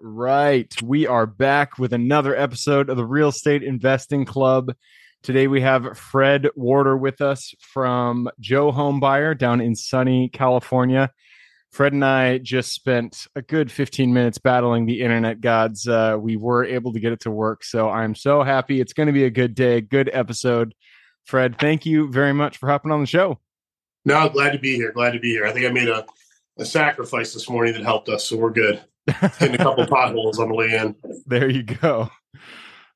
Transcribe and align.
right. 0.00 0.74
We 0.82 1.06
are 1.06 1.26
back 1.26 1.78
with 1.78 1.92
another 1.92 2.34
episode 2.34 2.88
of 2.88 2.96
the 2.96 3.04
Real 3.04 3.28
Estate 3.28 3.62
Investing 3.62 4.24
Club. 4.24 4.74
Today 5.22 5.46
we 5.46 5.60
have 5.60 5.98
Fred 5.98 6.48
Warder 6.56 6.96
with 6.96 7.20
us 7.20 7.54
from 7.60 8.28
Joe 8.40 8.72
Homebuyer 8.72 9.36
down 9.36 9.60
in 9.60 9.74
sunny 9.74 10.30
California. 10.30 11.10
Fred 11.70 11.92
and 11.92 12.04
I 12.04 12.38
just 12.38 12.72
spent 12.72 13.26
a 13.36 13.42
good 13.42 13.70
15 13.70 14.12
minutes 14.12 14.38
battling 14.38 14.86
the 14.86 15.02
internet 15.02 15.40
gods. 15.40 15.86
Uh, 15.86 16.16
we 16.18 16.36
were 16.36 16.64
able 16.64 16.92
to 16.94 17.00
get 17.00 17.12
it 17.12 17.20
to 17.20 17.30
work. 17.30 17.62
So 17.62 17.88
I'm 17.88 18.14
so 18.14 18.42
happy. 18.42 18.80
It's 18.80 18.92
going 18.92 19.06
to 19.06 19.12
be 19.12 19.24
a 19.24 19.30
good 19.30 19.54
day, 19.54 19.80
good 19.80 20.10
episode. 20.12 20.74
Fred, 21.26 21.58
thank 21.58 21.84
you 21.86 22.10
very 22.10 22.32
much 22.32 22.56
for 22.56 22.68
hopping 22.68 22.90
on 22.90 23.00
the 23.00 23.06
show. 23.06 23.38
No, 24.04 24.28
glad 24.30 24.52
to 24.52 24.58
be 24.58 24.74
here. 24.74 24.92
Glad 24.92 25.12
to 25.12 25.20
be 25.20 25.30
here. 25.30 25.46
I 25.46 25.52
think 25.52 25.66
I 25.66 25.70
made 25.70 25.88
a, 25.88 26.06
a 26.58 26.64
sacrifice 26.64 27.34
this 27.34 27.48
morning 27.48 27.74
that 27.74 27.82
helped 27.82 28.08
us. 28.08 28.26
So 28.26 28.36
we're 28.36 28.50
good. 28.50 28.82
Hitting 29.06 29.54
a 29.54 29.58
couple 29.58 29.86
potholes 29.88 30.38
on 30.38 30.48
the 30.48 30.54
way 30.54 30.74
in. 30.74 30.94
There 31.26 31.48
you 31.48 31.62
go. 31.62 32.10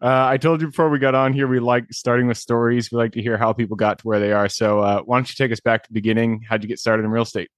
Uh, 0.01 0.27
I 0.29 0.37
told 0.37 0.61
you 0.61 0.67
before 0.67 0.91
we 0.91 0.99
got 0.99 1.15
on 1.15 1.33
here, 1.33 1.47
we 1.47 1.61
like 1.61 1.87
starting 1.93 2.27
with 2.27 2.37
stories. 2.37 2.91
We 2.93 2.99
like 2.99 3.13
to 3.13 3.23
hear 3.23 3.39
how 3.39 3.53
people 3.53 3.77
got 3.77 4.01
to 4.01 4.07
where 4.07 4.21
they 4.21 4.33
are. 4.33 4.49
So, 4.49 4.81
uh, 4.81 5.01
why 5.03 5.17
don't 5.17 5.29
you 5.29 5.35
take 5.35 5.53
us 5.53 5.61
back 5.61 5.83
to 5.85 5.89
the 5.89 5.95
beginning? 5.95 6.45
How'd 6.49 6.63
you 6.63 6.69
get 6.69 6.79
started 6.79 7.05
in 7.05 7.11
real 7.11 7.23
estate? 7.23 7.49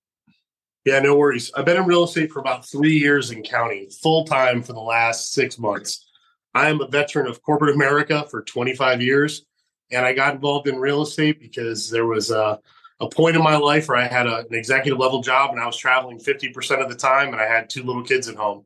Yeah, 0.84 1.00
no 1.00 1.16
worries. 1.16 1.50
I've 1.56 1.64
been 1.64 1.76
in 1.76 1.86
real 1.86 2.04
estate 2.04 2.30
for 2.30 2.38
about 2.38 2.64
three 2.64 2.96
years 2.96 3.32
in 3.32 3.42
county, 3.42 3.88
full 4.00 4.24
time 4.24 4.62
for 4.62 4.72
the 4.72 4.80
last 4.80 5.32
six 5.32 5.58
months. 5.58 6.06
I 6.54 6.68
am 6.68 6.80
a 6.80 6.86
veteran 6.86 7.26
of 7.26 7.42
corporate 7.42 7.74
America 7.74 8.24
for 8.30 8.42
25 8.42 9.02
years, 9.02 9.44
and 9.90 10.06
I 10.06 10.12
got 10.12 10.34
involved 10.34 10.68
in 10.68 10.76
real 10.76 11.02
estate 11.02 11.40
because 11.40 11.90
there 11.90 12.06
was 12.06 12.30
a, 12.30 12.60
a 13.00 13.08
point 13.08 13.36
in 13.36 13.42
my 13.42 13.56
life 13.56 13.88
where 13.88 13.98
I 13.98 14.06
had 14.06 14.26
a, 14.26 14.38
an 14.38 14.54
executive 14.54 14.98
level 14.98 15.20
job 15.20 15.50
and 15.50 15.60
I 15.60 15.66
was 15.66 15.76
traveling 15.76 16.18
50% 16.18 16.82
of 16.82 16.88
the 16.88 16.96
time, 16.96 17.32
and 17.32 17.40
I 17.40 17.46
had 17.46 17.68
two 17.68 17.82
little 17.82 18.02
kids 18.02 18.28
at 18.28 18.36
home. 18.36 18.64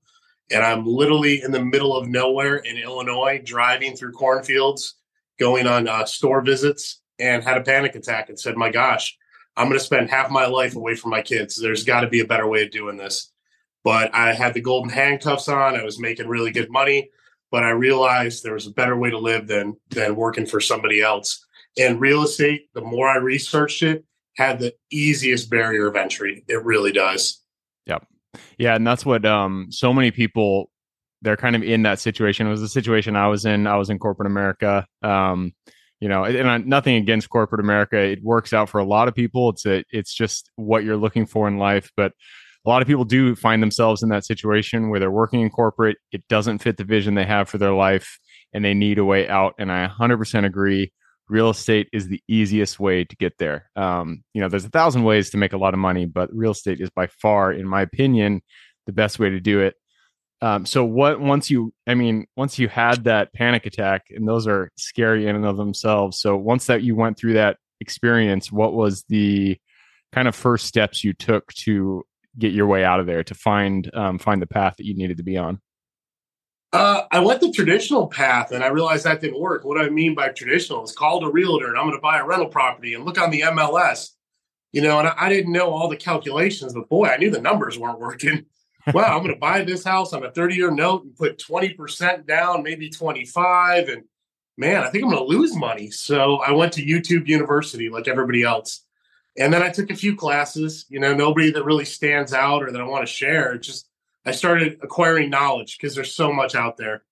And 0.52 0.64
I'm 0.64 0.86
literally 0.86 1.42
in 1.42 1.52
the 1.52 1.64
middle 1.64 1.96
of 1.96 2.08
nowhere 2.08 2.56
in 2.56 2.76
Illinois, 2.76 3.40
driving 3.44 3.96
through 3.96 4.12
cornfields, 4.12 4.96
going 5.38 5.66
on 5.66 5.88
uh, 5.88 6.04
store 6.04 6.40
visits, 6.42 7.00
and 7.18 7.44
had 7.44 7.56
a 7.56 7.62
panic 7.62 7.94
attack 7.94 8.28
and 8.28 8.38
said, 8.38 8.56
My 8.56 8.70
gosh, 8.70 9.16
I'm 9.56 9.68
going 9.68 9.78
to 9.78 9.84
spend 9.84 10.10
half 10.10 10.30
my 10.30 10.46
life 10.46 10.74
away 10.74 10.96
from 10.96 11.10
my 11.10 11.22
kids. 11.22 11.54
There's 11.54 11.84
got 11.84 12.00
to 12.00 12.08
be 12.08 12.20
a 12.20 12.26
better 12.26 12.48
way 12.48 12.64
of 12.64 12.70
doing 12.70 12.96
this. 12.96 13.32
But 13.84 14.14
I 14.14 14.32
had 14.32 14.54
the 14.54 14.60
golden 14.60 14.90
handcuffs 14.90 15.48
on. 15.48 15.76
I 15.76 15.84
was 15.84 16.00
making 16.00 16.28
really 16.28 16.50
good 16.50 16.70
money, 16.70 17.10
but 17.50 17.62
I 17.62 17.70
realized 17.70 18.42
there 18.42 18.54
was 18.54 18.66
a 18.66 18.72
better 18.72 18.96
way 18.96 19.10
to 19.10 19.18
live 19.18 19.46
than 19.46 19.76
than 19.90 20.16
working 20.16 20.46
for 20.46 20.60
somebody 20.60 21.00
else. 21.00 21.46
And 21.78 22.00
real 22.00 22.22
estate, 22.22 22.68
the 22.74 22.80
more 22.80 23.08
I 23.08 23.16
researched 23.16 23.82
it, 23.82 24.04
had 24.36 24.58
the 24.58 24.74
easiest 24.90 25.50
barrier 25.50 25.86
of 25.86 25.96
entry. 25.96 26.44
It 26.48 26.64
really 26.64 26.92
does. 26.92 27.42
Yep. 27.86 28.06
Yeah, 28.58 28.76
and 28.76 28.86
that's 28.86 29.04
what 29.04 29.24
um 29.24 29.66
so 29.70 29.92
many 29.92 30.10
people 30.10 30.70
they're 31.22 31.36
kind 31.36 31.56
of 31.56 31.62
in 31.62 31.82
that 31.82 32.00
situation. 32.00 32.46
It 32.46 32.50
was 32.50 32.60
the 32.60 32.68
situation 32.68 33.16
I 33.16 33.28
was 33.28 33.44
in. 33.44 33.66
I 33.66 33.76
was 33.76 33.90
in 33.90 33.98
corporate 33.98 34.26
America. 34.26 34.86
Um, 35.02 35.52
you 36.00 36.08
know, 36.08 36.24
and 36.24 36.48
I, 36.48 36.58
nothing 36.58 36.96
against 36.96 37.28
corporate 37.28 37.60
America. 37.60 37.98
It 37.98 38.22
works 38.22 38.54
out 38.54 38.70
for 38.70 38.78
a 38.78 38.84
lot 38.84 39.06
of 39.06 39.14
people. 39.14 39.50
It's 39.50 39.66
a, 39.66 39.84
it's 39.90 40.14
just 40.14 40.50
what 40.56 40.82
you're 40.82 40.96
looking 40.96 41.26
for 41.26 41.46
in 41.46 41.58
life. 41.58 41.90
But 41.94 42.12
a 42.64 42.68
lot 42.68 42.80
of 42.80 42.88
people 42.88 43.04
do 43.04 43.36
find 43.36 43.62
themselves 43.62 44.02
in 44.02 44.08
that 44.08 44.24
situation 44.24 44.88
where 44.88 44.98
they're 44.98 45.10
working 45.10 45.42
in 45.42 45.50
corporate. 45.50 45.98
It 46.10 46.26
doesn't 46.28 46.60
fit 46.60 46.78
the 46.78 46.84
vision 46.84 47.14
they 47.14 47.26
have 47.26 47.50
for 47.50 47.58
their 47.58 47.72
life, 47.72 48.18
and 48.54 48.64
they 48.64 48.72
need 48.72 48.98
a 48.98 49.04
way 49.04 49.28
out. 49.28 49.54
And 49.58 49.70
I 49.70 49.86
100% 49.86 50.44
agree. 50.46 50.92
Real 51.30 51.50
estate 51.50 51.88
is 51.92 52.08
the 52.08 52.22
easiest 52.28 52.80
way 52.80 53.04
to 53.04 53.16
get 53.16 53.38
there. 53.38 53.70
Um, 53.76 54.24
you 54.34 54.40
know, 54.40 54.48
there's 54.48 54.64
a 54.64 54.70
thousand 54.70 55.04
ways 55.04 55.30
to 55.30 55.38
make 55.38 55.52
a 55.52 55.58
lot 55.58 55.74
of 55.74 55.80
money, 55.80 56.04
but 56.04 56.34
real 56.34 56.50
estate 56.50 56.80
is 56.80 56.90
by 56.90 57.06
far, 57.06 57.52
in 57.52 57.66
my 57.66 57.82
opinion, 57.82 58.42
the 58.86 58.92
best 58.92 59.18
way 59.18 59.30
to 59.30 59.40
do 59.40 59.60
it. 59.60 59.74
Um, 60.42 60.64
so 60.66 60.84
what 60.84 61.20
once 61.20 61.50
you 61.50 61.72
I 61.86 61.94
mean, 61.94 62.26
once 62.36 62.58
you 62.58 62.68
had 62.68 63.04
that 63.04 63.32
panic 63.32 63.66
attack, 63.66 64.06
and 64.10 64.26
those 64.26 64.46
are 64.46 64.70
scary 64.76 65.26
in 65.26 65.36
and 65.36 65.44
of 65.44 65.56
themselves. 65.56 66.20
So 66.20 66.36
once 66.36 66.66
that 66.66 66.82
you 66.82 66.96
went 66.96 67.18
through 67.18 67.34
that 67.34 67.58
experience, 67.80 68.50
what 68.50 68.72
was 68.72 69.04
the 69.08 69.58
kind 70.12 70.26
of 70.28 70.34
first 70.34 70.66
steps 70.66 71.04
you 71.04 71.12
took 71.12 71.52
to 71.54 72.04
get 72.38 72.52
your 72.52 72.66
way 72.66 72.84
out 72.84 73.00
of 73.00 73.06
there 73.06 73.22
to 73.22 73.34
find 73.34 73.90
um, 73.94 74.18
find 74.18 74.40
the 74.40 74.46
path 74.46 74.74
that 74.78 74.86
you 74.86 74.94
needed 74.94 75.18
to 75.18 75.22
be 75.22 75.36
on? 75.36 75.60
Uh, 76.72 77.02
I 77.10 77.18
went 77.18 77.40
the 77.40 77.50
traditional 77.50 78.06
path 78.06 78.52
and 78.52 78.62
I 78.62 78.68
realized 78.68 79.04
that 79.04 79.20
didn't 79.20 79.40
work. 79.40 79.64
What 79.64 79.80
I 79.80 79.88
mean 79.88 80.14
by 80.14 80.28
traditional 80.28 80.84
is 80.84 80.92
called 80.92 81.24
a 81.24 81.28
realtor 81.28 81.68
and 81.68 81.76
I'm 81.76 81.86
going 81.86 81.96
to 81.96 82.00
buy 82.00 82.20
a 82.20 82.26
rental 82.26 82.46
property 82.46 82.94
and 82.94 83.04
look 83.04 83.20
on 83.20 83.30
the 83.30 83.40
MLS, 83.40 84.10
you 84.70 84.80
know, 84.80 85.00
and 85.00 85.08
I, 85.08 85.14
I 85.16 85.28
didn't 85.28 85.52
know 85.52 85.70
all 85.70 85.88
the 85.88 85.96
calculations, 85.96 86.72
but 86.72 86.88
boy, 86.88 87.06
I 87.06 87.16
knew 87.16 87.30
the 87.30 87.40
numbers 87.40 87.76
weren't 87.76 87.98
working 87.98 88.46
wow, 88.94 89.16
I'm 89.16 89.22
going 89.22 89.34
to 89.34 89.40
buy 89.40 89.62
this 89.62 89.84
house 89.84 90.12
on 90.12 90.24
a 90.24 90.30
30 90.30 90.54
year 90.54 90.70
note 90.70 91.04
and 91.04 91.16
put 91.16 91.38
20% 91.38 92.26
down, 92.26 92.62
maybe 92.62 92.88
25. 92.88 93.88
And 93.88 94.04
man, 94.56 94.82
I 94.82 94.90
think 94.90 95.04
I'm 95.04 95.10
going 95.10 95.22
to 95.22 95.36
lose 95.36 95.54
money. 95.54 95.90
So 95.90 96.36
I 96.36 96.52
went 96.52 96.72
to 96.74 96.84
YouTube 96.84 97.26
University 97.26 97.88
like 97.88 98.08
everybody 98.08 98.42
else. 98.42 98.84
And 99.38 99.52
then 99.52 99.62
I 99.62 99.70
took 99.70 99.90
a 99.90 99.96
few 99.96 100.16
classes, 100.16 100.86
you 100.88 100.98
know, 100.98 101.14
nobody 101.14 101.50
that 101.52 101.64
really 101.64 101.84
stands 101.84 102.32
out 102.32 102.62
or 102.62 102.72
that 102.72 102.80
I 102.80 102.84
want 102.84 103.06
to 103.06 103.12
share. 103.12 103.56
Just 103.58 103.88
I 104.30 104.32
started 104.32 104.78
acquiring 104.80 105.28
knowledge 105.28 105.76
because 105.76 105.96
there's 105.96 106.14
so 106.14 106.32
much 106.32 106.54
out 106.54 106.76
there. 106.76 107.02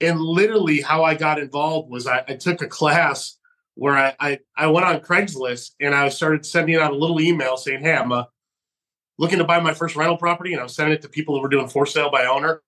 And 0.00 0.20
literally 0.20 0.80
how 0.80 1.04
I 1.04 1.14
got 1.14 1.38
involved 1.38 1.88
was 1.88 2.08
I, 2.08 2.24
I 2.26 2.34
took 2.34 2.60
a 2.60 2.66
class 2.66 3.38
where 3.76 3.96
I, 3.96 4.16
I, 4.18 4.40
I 4.56 4.66
went 4.66 4.84
on 4.84 4.98
Craigslist 4.98 5.74
and 5.80 5.94
I 5.94 6.08
started 6.08 6.44
sending 6.44 6.74
out 6.74 6.90
a 6.90 6.96
little 6.96 7.20
email 7.20 7.56
saying, 7.56 7.82
Hey, 7.82 7.94
I'm 7.94 8.10
a 8.10 8.28
looking 9.16 9.38
to 9.38 9.44
buy 9.44 9.60
my 9.60 9.74
first 9.74 9.94
rental 9.94 10.16
property 10.16 10.54
and 10.54 10.60
I 10.60 10.64
was 10.64 10.74
sending 10.74 10.92
it 10.92 11.02
to 11.02 11.08
people 11.08 11.36
who 11.36 11.40
were 11.40 11.48
doing 11.48 11.68
for 11.68 11.86
sale 11.86 12.10
by 12.10 12.26
owner. 12.26 12.62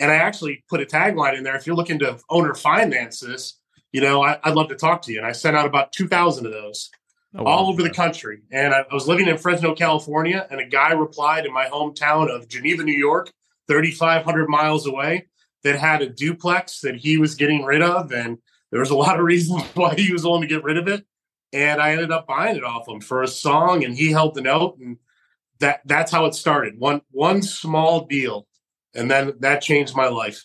And 0.00 0.10
I 0.10 0.16
actually 0.16 0.64
put 0.68 0.80
a 0.80 0.84
tagline 0.84 1.38
in 1.38 1.44
there. 1.44 1.54
If 1.54 1.64
you're 1.64 1.76
looking 1.76 2.00
to 2.00 2.18
owner 2.28 2.54
finance 2.54 3.20
this, 3.20 3.60
you 3.92 4.00
know, 4.00 4.20
I, 4.24 4.40
would 4.46 4.56
love 4.56 4.68
to 4.70 4.74
talk 4.74 5.02
to 5.02 5.12
you. 5.12 5.18
And 5.18 5.26
I 5.28 5.32
sent 5.32 5.56
out 5.56 5.66
about 5.66 5.92
2,000 5.92 6.44
of 6.44 6.50
those 6.50 6.90
oh, 7.38 7.44
wow. 7.44 7.50
all 7.50 7.68
over 7.70 7.82
the 7.82 7.90
country. 7.90 8.40
And 8.50 8.74
I, 8.74 8.80
I 8.90 8.94
was 8.94 9.08
living 9.08 9.28
in 9.28 9.38
Fresno, 9.38 9.74
California, 9.74 10.46
and 10.50 10.60
a 10.60 10.66
guy 10.66 10.92
replied 10.92 11.46
in 11.46 11.52
my 11.52 11.66
hometown 11.66 12.34
of 12.34 12.48
Geneva, 12.48 12.82
New 12.82 12.92
York, 12.92 13.32
3,500 13.68 14.48
miles 14.48 14.86
away, 14.86 15.26
that 15.64 15.78
had 15.78 16.02
a 16.02 16.08
duplex 16.08 16.80
that 16.80 16.96
he 16.96 17.18
was 17.18 17.34
getting 17.34 17.64
rid 17.64 17.82
of. 17.82 18.12
And 18.12 18.38
there 18.70 18.80
was 18.80 18.90
a 18.90 18.96
lot 18.96 19.18
of 19.18 19.24
reasons 19.24 19.62
why 19.74 19.94
he 19.94 20.12
was 20.12 20.24
willing 20.24 20.42
to 20.42 20.48
get 20.48 20.64
rid 20.64 20.76
of 20.76 20.88
it. 20.88 21.04
And 21.52 21.80
I 21.80 21.92
ended 21.92 22.12
up 22.12 22.26
buying 22.26 22.56
it 22.56 22.64
off 22.64 22.88
him 22.88 23.00
for 23.00 23.22
a 23.22 23.28
song, 23.28 23.82
and 23.82 23.96
he 23.96 24.10
held 24.10 24.34
the 24.34 24.42
note. 24.42 24.76
And 24.78 24.98
that 25.60 25.80
that's 25.86 26.12
how 26.12 26.26
it 26.26 26.34
started. 26.34 26.78
One 26.78 27.00
one 27.10 27.42
small 27.42 28.06
deal, 28.06 28.46
and 28.94 29.10
then 29.10 29.32
that 29.40 29.62
changed 29.62 29.96
my 29.96 30.08
life. 30.08 30.44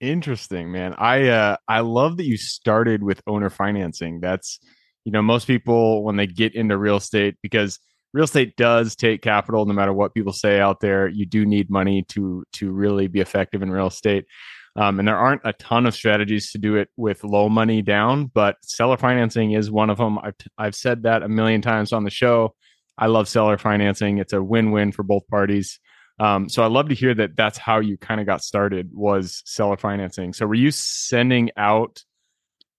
Interesting, 0.00 0.72
man. 0.72 0.94
I 0.96 1.28
uh 1.28 1.56
I 1.68 1.80
love 1.80 2.16
that 2.16 2.26
you 2.26 2.36
started 2.36 3.02
with 3.02 3.20
owner 3.26 3.50
financing. 3.50 4.20
That's 4.20 4.60
you 5.04 5.12
know 5.12 5.22
most 5.22 5.46
people 5.46 6.02
when 6.04 6.16
they 6.16 6.26
get 6.26 6.54
into 6.54 6.76
real 6.76 6.96
estate 6.96 7.36
because 7.42 7.78
real 8.12 8.24
estate 8.24 8.56
does 8.56 8.96
take 8.96 9.22
capital 9.22 9.64
no 9.66 9.72
matter 9.72 9.92
what 9.92 10.14
people 10.14 10.32
say 10.32 10.60
out 10.60 10.80
there 10.80 11.08
you 11.08 11.26
do 11.26 11.44
need 11.44 11.70
money 11.70 12.02
to 12.08 12.44
to 12.52 12.70
really 12.70 13.06
be 13.06 13.20
effective 13.20 13.62
in 13.62 13.70
real 13.70 13.88
estate 13.88 14.24
um, 14.76 15.00
and 15.00 15.08
there 15.08 15.16
aren't 15.16 15.42
a 15.44 15.52
ton 15.54 15.84
of 15.84 15.94
strategies 15.94 16.52
to 16.52 16.58
do 16.58 16.76
it 16.76 16.88
with 16.96 17.24
low 17.24 17.48
money 17.48 17.82
down 17.82 18.26
but 18.26 18.56
seller 18.62 18.96
financing 18.96 19.52
is 19.52 19.70
one 19.70 19.90
of 19.90 19.98
them 19.98 20.18
i've, 20.18 20.34
I've 20.58 20.74
said 20.74 21.04
that 21.04 21.22
a 21.22 21.28
million 21.28 21.62
times 21.62 21.92
on 21.92 22.04
the 22.04 22.10
show 22.10 22.54
I 23.00 23.06
love 23.06 23.28
seller 23.28 23.56
financing. 23.56 24.18
It's 24.18 24.34
a 24.34 24.42
win-win 24.42 24.92
for 24.92 25.02
both 25.02 25.26
parties. 25.28 25.80
Um, 26.20 26.50
so 26.50 26.62
I 26.62 26.66
love 26.66 26.90
to 26.90 26.94
hear 26.94 27.14
that 27.14 27.34
that's 27.34 27.56
how 27.56 27.80
you 27.80 27.96
kind 27.96 28.20
of 28.20 28.26
got 28.26 28.42
started 28.42 28.90
was 28.92 29.42
seller 29.46 29.78
financing. 29.78 30.34
So 30.34 30.46
were 30.46 30.54
you 30.54 30.70
sending 30.70 31.50
out 31.56 32.04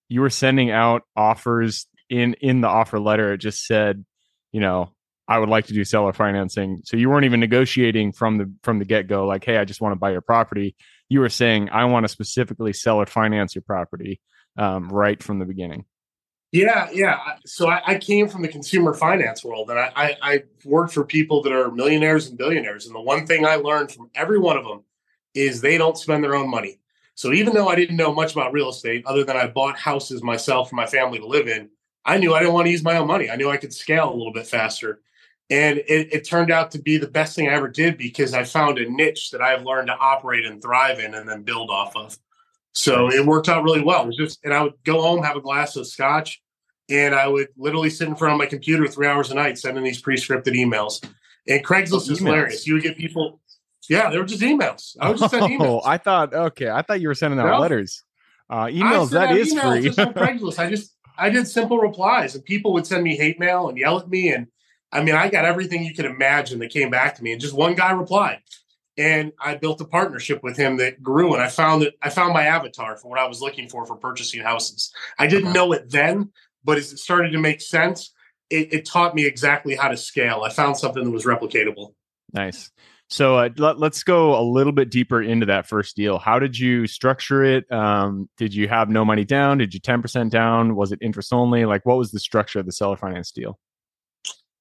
you 0.09 0.19
were 0.19 0.29
sending 0.29 0.71
out 0.71 1.03
offers 1.15 1.87
in 2.11 2.35
in 2.35 2.61
the 2.61 2.67
offer 2.67 2.99
letter 2.99 3.33
it 3.33 3.39
just 3.39 3.65
said, 3.65 4.05
you 4.51 4.59
know, 4.59 4.91
I 5.27 5.39
would 5.39 5.49
like 5.49 5.67
to 5.67 5.73
do 5.73 5.85
seller 5.85 6.13
financing. 6.13 6.81
So 6.83 6.97
you 6.97 7.09
weren't 7.09 7.25
even 7.25 7.39
negotiating 7.39 8.11
from 8.11 8.37
the 8.37 8.53
from 8.63 8.79
the 8.79 8.85
get-go 8.85 9.25
like, 9.25 9.45
"Hey, 9.45 9.57
I 9.57 9.65
just 9.65 9.81
want 9.81 9.93
to 9.93 9.99
buy 9.99 10.11
your 10.11 10.21
property." 10.21 10.75
You 11.09 11.21
were 11.21 11.29
saying, 11.29 11.69
"I 11.69 11.85
want 11.85 12.03
to 12.03 12.09
specifically 12.09 12.73
seller 12.73 13.05
finance 13.05 13.55
your 13.55 13.63
property." 13.63 14.19
Um, 14.57 14.89
right 14.89 15.23
from 15.23 15.39
the 15.39 15.45
beginning. 15.45 15.85
Yeah, 16.51 16.89
yeah. 16.91 17.17
So 17.45 17.69
I, 17.69 17.81
I, 17.87 17.97
came 17.97 18.27
from 18.27 18.41
the 18.41 18.49
consumer 18.49 18.93
finance 18.93 19.45
world, 19.45 19.69
and 19.69 19.79
I, 19.79 19.91
I, 19.95 20.17
I 20.21 20.43
worked 20.65 20.93
for 20.93 21.05
people 21.05 21.41
that 21.43 21.53
are 21.53 21.71
millionaires 21.71 22.27
and 22.27 22.37
billionaires. 22.37 22.85
And 22.85 22.93
the 22.93 22.99
one 22.99 23.25
thing 23.25 23.45
I 23.45 23.55
learned 23.55 23.93
from 23.93 24.09
every 24.13 24.37
one 24.37 24.57
of 24.57 24.65
them 24.65 24.83
is 25.33 25.61
they 25.61 25.77
don't 25.77 25.97
spend 25.97 26.21
their 26.21 26.35
own 26.35 26.49
money. 26.49 26.81
So 27.15 27.31
even 27.31 27.53
though 27.53 27.69
I 27.69 27.75
didn't 27.75 27.95
know 27.95 28.13
much 28.13 28.33
about 28.33 28.51
real 28.51 28.67
estate, 28.67 29.05
other 29.05 29.23
than 29.23 29.37
I 29.37 29.47
bought 29.47 29.79
houses 29.79 30.21
myself 30.21 30.69
for 30.69 30.75
my 30.75 30.85
family 30.85 31.19
to 31.19 31.25
live 31.25 31.47
in, 31.47 31.69
I 32.05 32.17
knew 32.17 32.33
I 32.33 32.39
didn't 32.39 32.53
want 32.53 32.65
to 32.65 32.71
use 32.71 32.83
my 32.83 32.97
own 32.97 33.07
money. 33.07 33.29
I 33.29 33.35
knew 33.35 33.49
I 33.49 33.57
could 33.57 33.73
scale 33.73 34.11
a 34.11 34.15
little 34.15 34.33
bit 34.33 34.47
faster. 34.47 35.01
And 35.49 35.79
it, 35.79 36.13
it, 36.13 36.23
turned 36.23 36.49
out 36.49 36.71
to 36.71 36.79
be 36.79 36.97
the 36.97 37.09
best 37.09 37.35
thing 37.35 37.49
I 37.49 37.53
ever 37.53 37.67
did 37.67 37.97
because 37.97 38.33
I 38.33 38.45
found 38.45 38.79
a 38.79 38.89
niche 38.89 39.31
that 39.31 39.41
I've 39.41 39.63
learned 39.63 39.87
to 39.87 39.97
operate 39.97 40.45
and 40.45 40.61
thrive 40.61 40.99
in 40.99 41.13
and 41.13 41.27
then 41.27 41.43
build 41.43 41.69
off 41.69 41.93
of. 41.95 42.17
So 42.73 43.11
it 43.11 43.25
worked 43.25 43.49
out 43.49 43.63
really 43.63 43.81
well. 43.81 44.03
It 44.03 44.07
was 44.07 44.15
just, 44.15 44.39
and 44.45 44.53
I 44.53 44.63
would 44.63 44.73
go 44.85 45.01
home, 45.01 45.21
have 45.23 45.35
a 45.35 45.41
glass 45.41 45.75
of 45.75 45.87
scotch, 45.87 46.41
and 46.89 47.13
I 47.13 47.27
would 47.27 47.49
literally 47.57 47.89
sit 47.89 48.07
in 48.07 48.15
front 48.15 48.33
of 48.33 48.39
my 48.39 48.45
computer 48.45 48.87
three 48.87 49.07
hours 49.07 49.29
a 49.29 49.35
night 49.35 49.57
sending 49.57 49.83
these 49.83 50.01
pre-scripted 50.01 50.55
emails. 50.55 51.03
And 51.47 51.65
Craigslist 51.65 52.07
oh, 52.09 52.13
is 52.13 52.19
hilarious. 52.19 52.65
You 52.65 52.75
would 52.75 52.83
get 52.83 52.97
people, 52.97 53.41
yeah, 53.89 54.09
they 54.09 54.17
were 54.17 54.25
just 54.25 54.41
emails. 54.41 54.95
I 55.01 55.09
would 55.09 55.17
just 55.17 55.31
send 55.31 55.43
emails. 55.59 55.81
Oh, 55.83 55.89
I 55.89 55.97
thought, 55.97 56.33
okay, 56.33 56.69
I 56.69 56.81
thought 56.81 57.01
you 57.01 57.09
were 57.09 57.15
sending 57.15 57.39
out 57.39 57.47
no. 57.47 57.59
letters. 57.59 58.03
Uh, 58.49 58.65
emails, 58.65 59.11
that 59.11 59.35
is 59.35 59.53
emails 59.53 59.71
free. 59.73 59.81
just 59.83 59.99
on 59.99 60.13
Craigslist. 60.13 60.59
I 60.59 60.69
just, 60.69 60.95
I 61.17 61.29
did 61.29 61.47
simple 61.47 61.77
replies, 61.77 62.35
and 62.35 62.43
people 62.43 62.73
would 62.73 62.87
send 62.87 63.03
me 63.03 63.15
hate 63.15 63.39
mail 63.39 63.69
and 63.69 63.77
yell 63.77 63.99
at 63.99 64.09
me. 64.09 64.33
And 64.33 64.47
I 64.91 65.03
mean, 65.03 65.15
I 65.15 65.29
got 65.29 65.45
everything 65.45 65.83
you 65.83 65.93
could 65.93 66.05
imagine 66.05 66.59
that 66.59 66.71
came 66.71 66.89
back 66.89 67.15
to 67.15 67.23
me, 67.23 67.31
and 67.31 67.41
just 67.41 67.53
one 67.53 67.75
guy 67.75 67.91
replied. 67.91 68.39
And 68.97 69.31
I 69.39 69.55
built 69.55 69.81
a 69.81 69.85
partnership 69.85 70.43
with 70.43 70.57
him 70.57 70.77
that 70.77 71.01
grew, 71.01 71.33
and 71.33 71.41
I 71.41 71.47
found 71.47 71.81
that 71.81 71.93
I 72.01 72.09
found 72.09 72.33
my 72.33 72.43
avatar 72.43 72.97
for 72.97 73.09
what 73.09 73.19
I 73.19 73.27
was 73.27 73.41
looking 73.41 73.69
for 73.69 73.85
for 73.85 73.95
purchasing 73.95 74.41
houses. 74.41 74.93
I 75.17 75.27
didn't 75.27 75.53
know 75.53 75.71
it 75.71 75.89
then, 75.89 76.31
but 76.63 76.77
as 76.77 76.91
it 76.91 76.97
started 76.97 77.31
to 77.31 77.39
make 77.39 77.61
sense, 77.61 78.11
it, 78.49 78.73
it 78.73 78.85
taught 78.85 79.15
me 79.15 79.25
exactly 79.25 79.75
how 79.75 79.87
to 79.87 79.97
scale. 79.97 80.43
I 80.43 80.49
found 80.49 80.77
something 80.77 81.03
that 81.03 81.11
was 81.11 81.25
replicatable. 81.25 81.93
Nice. 82.33 82.71
So 83.11 83.35
uh, 83.35 83.49
let, 83.57 83.75
us 83.81 84.03
go 84.03 84.39
a 84.39 84.41
little 84.41 84.71
bit 84.71 84.89
deeper 84.89 85.21
into 85.21 85.45
that 85.47 85.67
first 85.67 85.97
deal. 85.97 86.17
How 86.17 86.39
did 86.39 86.57
you 86.57 86.87
structure 86.87 87.43
it? 87.43 87.69
Um, 87.69 88.29
did 88.37 88.53
you 88.53 88.69
have 88.69 88.89
no 88.89 89.03
money 89.03 89.25
down? 89.25 89.57
Did 89.57 89.73
you 89.73 89.81
10% 89.81 90.29
down? 90.29 90.77
Was 90.77 90.93
it 90.93 90.99
interest 91.01 91.33
only? 91.33 91.65
Like, 91.65 91.85
what 91.85 91.97
was 91.97 92.11
the 92.11 92.21
structure 92.21 92.59
of 92.59 92.65
the 92.65 92.71
seller 92.71 92.95
finance 92.95 93.31
deal? 93.31 93.59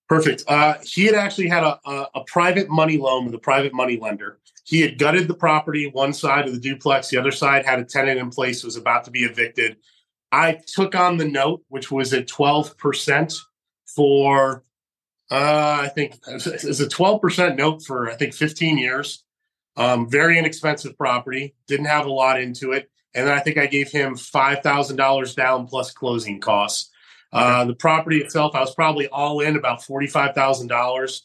Perfect. 0.08 0.42
Uh, 0.48 0.74
he 0.82 1.04
had 1.04 1.14
actually 1.14 1.46
had 1.46 1.62
a, 1.62 1.78
a, 1.86 2.06
a, 2.16 2.24
private 2.24 2.68
money 2.68 2.98
loan 2.98 3.24
with 3.24 3.34
a 3.36 3.38
private 3.38 3.72
money 3.72 3.96
lender. 4.00 4.40
He 4.64 4.80
had 4.80 4.98
gutted 4.98 5.28
the 5.28 5.34
property, 5.34 5.88
one 5.88 6.12
side 6.12 6.48
of 6.48 6.52
the 6.52 6.58
duplex, 6.58 7.08
the 7.08 7.18
other 7.18 7.30
side 7.30 7.64
had 7.64 7.78
a 7.78 7.84
tenant 7.84 8.18
in 8.18 8.30
place, 8.30 8.64
was 8.64 8.76
about 8.76 9.04
to 9.04 9.12
be 9.12 9.22
evicted. 9.22 9.76
I 10.32 10.58
took 10.66 10.96
on 10.96 11.18
the 11.18 11.24
note, 11.24 11.62
which 11.68 11.92
was 11.92 12.12
at 12.12 12.26
12% 12.26 13.38
for 13.86 14.64
uh, 15.30 15.78
I 15.82 15.88
think 15.88 16.18
it's 16.26 16.80
a 16.80 16.88
12% 16.88 17.56
note 17.56 17.82
for, 17.84 18.10
I 18.10 18.16
think, 18.16 18.34
15 18.34 18.78
years. 18.78 19.24
Um, 19.76 20.10
very 20.10 20.38
inexpensive 20.38 20.98
property. 20.98 21.54
Didn't 21.68 21.86
have 21.86 22.06
a 22.06 22.12
lot 22.12 22.40
into 22.40 22.72
it. 22.72 22.90
And 23.14 23.26
then 23.26 23.36
I 23.36 23.40
think 23.40 23.56
I 23.56 23.66
gave 23.66 23.90
him 23.90 24.16
$5,000 24.16 25.34
down 25.36 25.66
plus 25.66 25.92
closing 25.92 26.40
costs. 26.40 26.90
Uh, 27.32 27.64
the 27.64 27.74
property 27.74 28.18
itself, 28.18 28.56
I 28.56 28.60
was 28.60 28.74
probably 28.74 29.06
all 29.08 29.40
in 29.40 29.56
about 29.56 29.82
$45,000. 29.82 31.20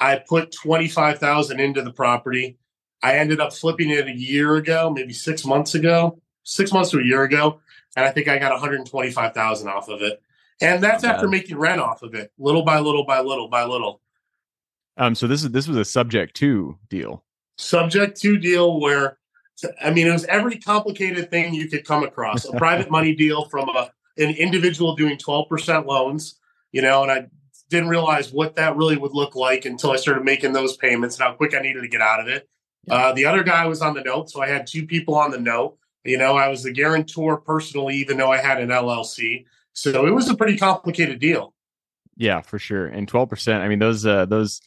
I 0.00 0.16
put 0.16 0.52
25,000 0.52 1.58
into 1.58 1.82
the 1.82 1.92
property. 1.92 2.58
I 3.02 3.18
ended 3.18 3.40
up 3.40 3.52
flipping 3.52 3.90
it 3.90 4.06
a 4.06 4.16
year 4.16 4.56
ago, 4.56 4.90
maybe 4.90 5.12
six 5.12 5.44
months 5.44 5.74
ago, 5.74 6.20
six 6.44 6.72
months 6.72 6.90
to 6.90 6.98
a 6.98 7.04
year 7.04 7.24
ago. 7.24 7.60
And 7.96 8.04
I 8.04 8.10
think 8.10 8.28
I 8.28 8.38
got 8.38 8.52
125,000 8.52 9.68
off 9.68 9.88
of 9.88 10.02
it 10.02 10.22
and 10.60 10.82
that's 10.82 11.04
after 11.04 11.26
bad. 11.26 11.32
making 11.32 11.56
rent 11.56 11.80
off 11.80 12.02
of 12.02 12.14
it, 12.14 12.32
little 12.38 12.62
by 12.62 12.78
little 12.80 13.04
by 13.04 13.20
little 13.20 13.48
by 13.48 13.64
little. 13.64 14.00
Um, 14.96 15.14
so 15.14 15.26
this 15.26 15.44
is 15.44 15.50
this 15.50 15.68
was 15.68 15.76
a 15.76 15.84
subject 15.84 16.36
to 16.36 16.76
deal. 16.88 17.24
Subject 17.56 18.20
to 18.20 18.36
deal 18.36 18.80
where, 18.80 19.18
I 19.82 19.90
mean, 19.90 20.06
it 20.06 20.12
was 20.12 20.24
every 20.26 20.58
complicated 20.58 21.30
thing 21.30 21.54
you 21.54 21.68
could 21.68 21.84
come 21.84 22.04
across. 22.04 22.44
A 22.44 22.52
private 22.52 22.90
money 22.90 23.14
deal 23.16 23.44
from 23.46 23.68
a, 23.68 23.90
an 24.16 24.30
individual 24.30 24.96
doing 24.96 25.16
twelve 25.16 25.48
percent 25.48 25.86
loans, 25.86 26.38
you 26.72 26.82
know, 26.82 27.02
and 27.02 27.12
I 27.12 27.26
didn't 27.70 27.88
realize 27.88 28.32
what 28.32 28.56
that 28.56 28.76
really 28.76 28.96
would 28.96 29.12
look 29.12 29.36
like 29.36 29.64
until 29.64 29.92
I 29.92 29.96
started 29.96 30.24
making 30.24 30.52
those 30.52 30.76
payments 30.76 31.16
and 31.16 31.28
how 31.28 31.34
quick 31.34 31.54
I 31.54 31.60
needed 31.60 31.82
to 31.82 31.88
get 31.88 32.00
out 32.00 32.20
of 32.20 32.28
it. 32.28 32.48
Yeah. 32.86 32.94
Uh, 32.94 33.12
the 33.12 33.26
other 33.26 33.42
guy 33.42 33.66
was 33.66 33.82
on 33.82 33.94
the 33.94 34.02
note, 34.02 34.30
so 34.30 34.40
I 34.40 34.48
had 34.48 34.66
two 34.66 34.86
people 34.86 35.14
on 35.14 35.30
the 35.30 35.38
note. 35.38 35.76
You 36.04 36.16
know, 36.16 36.36
I 36.36 36.48
was 36.48 36.62
the 36.62 36.72
guarantor 36.72 37.36
personally, 37.36 37.96
even 37.96 38.16
though 38.16 38.32
I 38.32 38.38
had 38.38 38.60
an 38.60 38.70
LLC. 38.70 39.44
So 39.80 40.06
it 40.06 40.10
was 40.10 40.28
a 40.28 40.34
pretty 40.34 40.56
complicated 40.56 41.20
deal. 41.20 41.54
Yeah, 42.16 42.40
for 42.40 42.58
sure. 42.58 42.86
And 42.86 43.10
12%, 43.10 43.60
I 43.60 43.68
mean 43.68 43.78
those 43.78 44.04
uh 44.04 44.26
those 44.26 44.60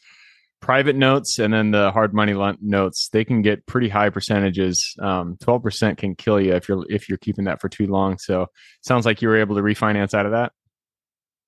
private 0.60 0.96
notes 0.96 1.38
and 1.38 1.52
then 1.52 1.72
the 1.72 1.90
hard 1.90 2.14
money 2.14 2.34
notes, 2.60 3.08
they 3.12 3.24
can 3.24 3.42
get 3.42 3.66
pretty 3.66 3.88
high 3.88 4.10
percentages. 4.10 4.96
Um 5.00 5.36
12% 5.42 5.98
can 5.98 6.14
kill 6.14 6.40
you 6.40 6.54
if 6.54 6.68
you're 6.68 6.84
if 6.88 7.08
you're 7.08 7.18
keeping 7.18 7.44
that 7.44 7.60
for 7.60 7.68
too 7.68 7.86
long. 7.86 8.18
So 8.18 8.46
sounds 8.80 9.04
like 9.04 9.20
you 9.20 9.28
were 9.28 9.36
able 9.36 9.56
to 9.56 9.62
refinance 9.62 10.14
out 10.14 10.26
of 10.26 10.32
that. 10.32 10.52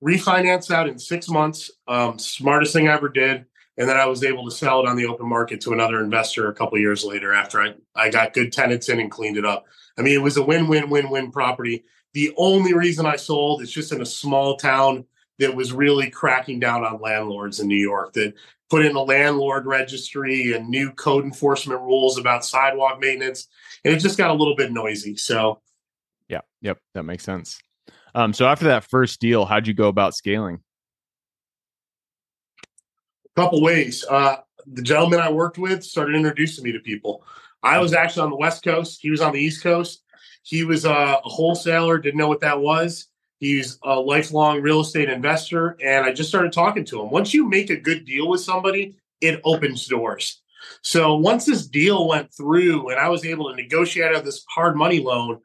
Refinance 0.05 0.71
out 0.71 0.89
in 0.89 0.99
6 0.99 1.29
months. 1.31 1.71
Um 1.89 2.19
smartest 2.19 2.75
thing 2.75 2.89
I 2.89 2.93
ever 2.93 3.09
did 3.09 3.47
and 3.77 3.89
then 3.89 3.97
I 3.97 4.07
was 4.07 4.23
able 4.23 4.45
to 4.45 4.55
sell 4.55 4.81
it 4.81 4.89
on 4.89 4.97
the 4.97 5.07
open 5.07 5.29
market 5.29 5.61
to 5.63 5.73
another 5.73 6.01
investor 6.03 6.49
a 6.49 6.55
couple 6.55 6.79
years 6.79 7.05
later 7.05 7.33
after 7.33 7.61
I, 7.61 7.75
I 7.95 8.11
got 8.11 8.33
good 8.33 8.53
tenants 8.53 8.89
in 8.89 9.01
and 9.01 9.11
cleaned 9.11 9.37
it 9.37 9.45
up. 9.45 9.65
I 9.99 10.03
mean, 10.03 10.15
it 10.15 10.23
was 10.23 10.37
a 10.37 10.43
win 10.43 10.69
win 10.69 10.91
win 10.91 11.11
win 11.11 11.33
property. 11.33 11.85
The 12.15 12.33
only 12.37 12.73
reason 12.73 13.07
I 13.07 13.17
sold 13.17 13.61
is 13.61 13.71
just 13.71 13.93
in 13.93 14.01
a 14.01 14.07
small 14.07 14.57
town 14.57 15.05
that 15.41 15.55
was 15.55 15.73
really 15.73 16.11
cracking 16.11 16.61
down 16.61 16.85
on 16.85 17.01
landlords 17.01 17.59
in 17.59 17.67
New 17.67 17.77
York 17.77 18.13
that 18.15 18.35
put 18.71 18.87
in 18.87 18.95
a 18.95 19.03
landlord 19.03 19.67
registry 19.67 20.53
and 20.53 20.69
new 20.69 20.93
code 20.93 21.25
enforcement 21.25 21.81
rules 21.81 22.17
about 22.17 22.45
sidewalk 22.45 23.01
maintenance. 23.01 23.49
And 23.85 23.93
it 23.93 23.99
just 23.99 24.17
got 24.17 24.31
a 24.31 24.35
little 24.35 24.55
bit 24.55 24.73
noisy. 24.73 25.17
So, 25.17 25.61
yeah, 26.29 26.43
yep, 26.61 26.79
that 26.95 27.03
makes 27.03 27.25
sense. 27.25 27.61
Um, 28.15 28.33
so 28.33 28.47
after 28.47 28.67
that 28.67 28.85
first 28.85 29.21
deal, 29.21 29.45
how'd 29.45 29.67
you 29.67 29.75
go 29.75 29.89
about 29.89 30.15
scaling? 30.15 30.61
A 33.37 33.41
couple 33.41 33.61
ways. 33.61 34.05
Uh, 34.09 34.37
the 34.67 34.83
gentleman 34.83 35.19
I 35.19 35.33
worked 35.33 35.59
with 35.59 35.83
started 35.83 36.15
introducing 36.15 36.63
me 36.63 36.71
to 36.73 36.79
people. 36.79 37.25
I 37.65 37.81
was 37.81 37.93
actually 37.93 38.23
on 38.23 38.31
the 38.31 38.37
West 38.37 38.63
Coast. 38.63 39.01
He 39.03 39.11
was 39.11 39.21
on 39.21 39.33
the 39.33 39.41
East 39.41 39.65
Coast. 39.65 40.04
He 40.45 40.63
was 40.63 40.85
a, 40.85 41.21
wholesaler, 41.25 41.99
didn't 41.99 42.19
know 42.19 42.29
what 42.29 42.41
that 42.43 42.61
was. 42.61 43.09
He's 43.39 43.79
a 43.83 43.99
lifelong 43.99 44.61
real 44.61 44.81
estate 44.81 45.09
investor. 45.09 45.77
And 45.83 46.05
I 46.05 46.13
just 46.13 46.29
started 46.29 46.53
talking 46.53 46.85
to 46.85 47.01
him. 47.01 47.11
Once 47.11 47.33
you 47.33 47.49
make 47.49 47.71
a 47.71 47.81
good 47.81 48.05
deal 48.05 48.29
with 48.29 48.43
somebody, 48.43 48.97
it 49.23 49.41
opens 49.43 49.87
doors. 49.87 50.43
So 50.83 51.17
once 51.17 51.47
this 51.47 51.67
deal 51.67 52.07
went 52.07 52.33
through 52.33 52.91
and 52.91 53.01
I 53.01 53.09
was 53.09 53.25
able 53.25 53.49
to 53.49 53.57
negotiate 53.57 54.11
out 54.11 54.17
of 54.17 54.25
this 54.25 54.45
hard 54.51 54.77
money 54.77 55.01
loan, 55.01 55.41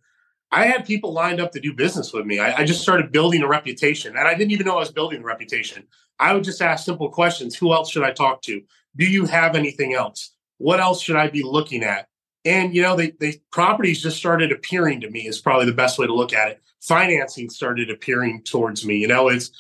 I 0.52 0.66
had 0.66 0.86
people 0.86 1.14
lined 1.14 1.40
up 1.40 1.54
to 1.54 1.62
do 1.62 1.74
business 1.74 2.12
with 2.12 2.26
me. 2.26 2.40
I, 2.40 2.58
I, 2.58 2.66
just 2.66 2.82
started 2.82 3.12
building 3.12 3.44
a 3.44 3.48
reputation, 3.48 4.18
and 4.18 4.28
I 4.28 4.34
didn't 4.34 4.52
even 4.52 4.66
know 4.66 4.76
I 4.78 4.80
was 4.80 4.92
building 4.92 5.22
a 5.22 5.26
reputation. 5.26 5.84
I 6.20 6.34
would 6.34 6.44
just 6.44 6.62
ask 6.62 6.86
simple 6.86 7.10
questions: 7.10 7.56
Who 7.56 7.72
else 7.72 7.92
should 7.92 8.04
I 8.04 8.12
talk 8.12 8.42
to? 8.44 8.62
Do 8.96 9.06
you 9.06 9.26
have 9.26 9.56
anything 9.56 9.94
else? 9.94 10.34
What 10.58 10.80
else 10.80 11.02
should 11.02 11.16
I 11.16 11.30
be 11.30 11.44
looking 11.44 11.84
at? 11.84 12.09
And 12.50 12.76
you 12.76 12.82
know, 12.82 12.96
the 12.96 13.14
the 13.20 13.40
properties 13.52 14.02
just 14.02 14.18
started 14.18 14.52
appearing 14.52 15.02
to 15.02 15.10
me 15.12 15.28
is 15.28 15.38
probably 15.38 15.68
the 15.68 15.72
best 15.72 16.00
way 16.00 16.08
to 16.08 16.16
look 16.16 16.34
at 16.34 16.50
it. 16.50 16.62
Financing 16.82 17.48
started 17.48 17.92
appearing 17.92 18.42
towards 18.42 18.84
me. 18.84 18.98
You 18.98 19.08
know, 19.08 19.30
it's 19.30 19.52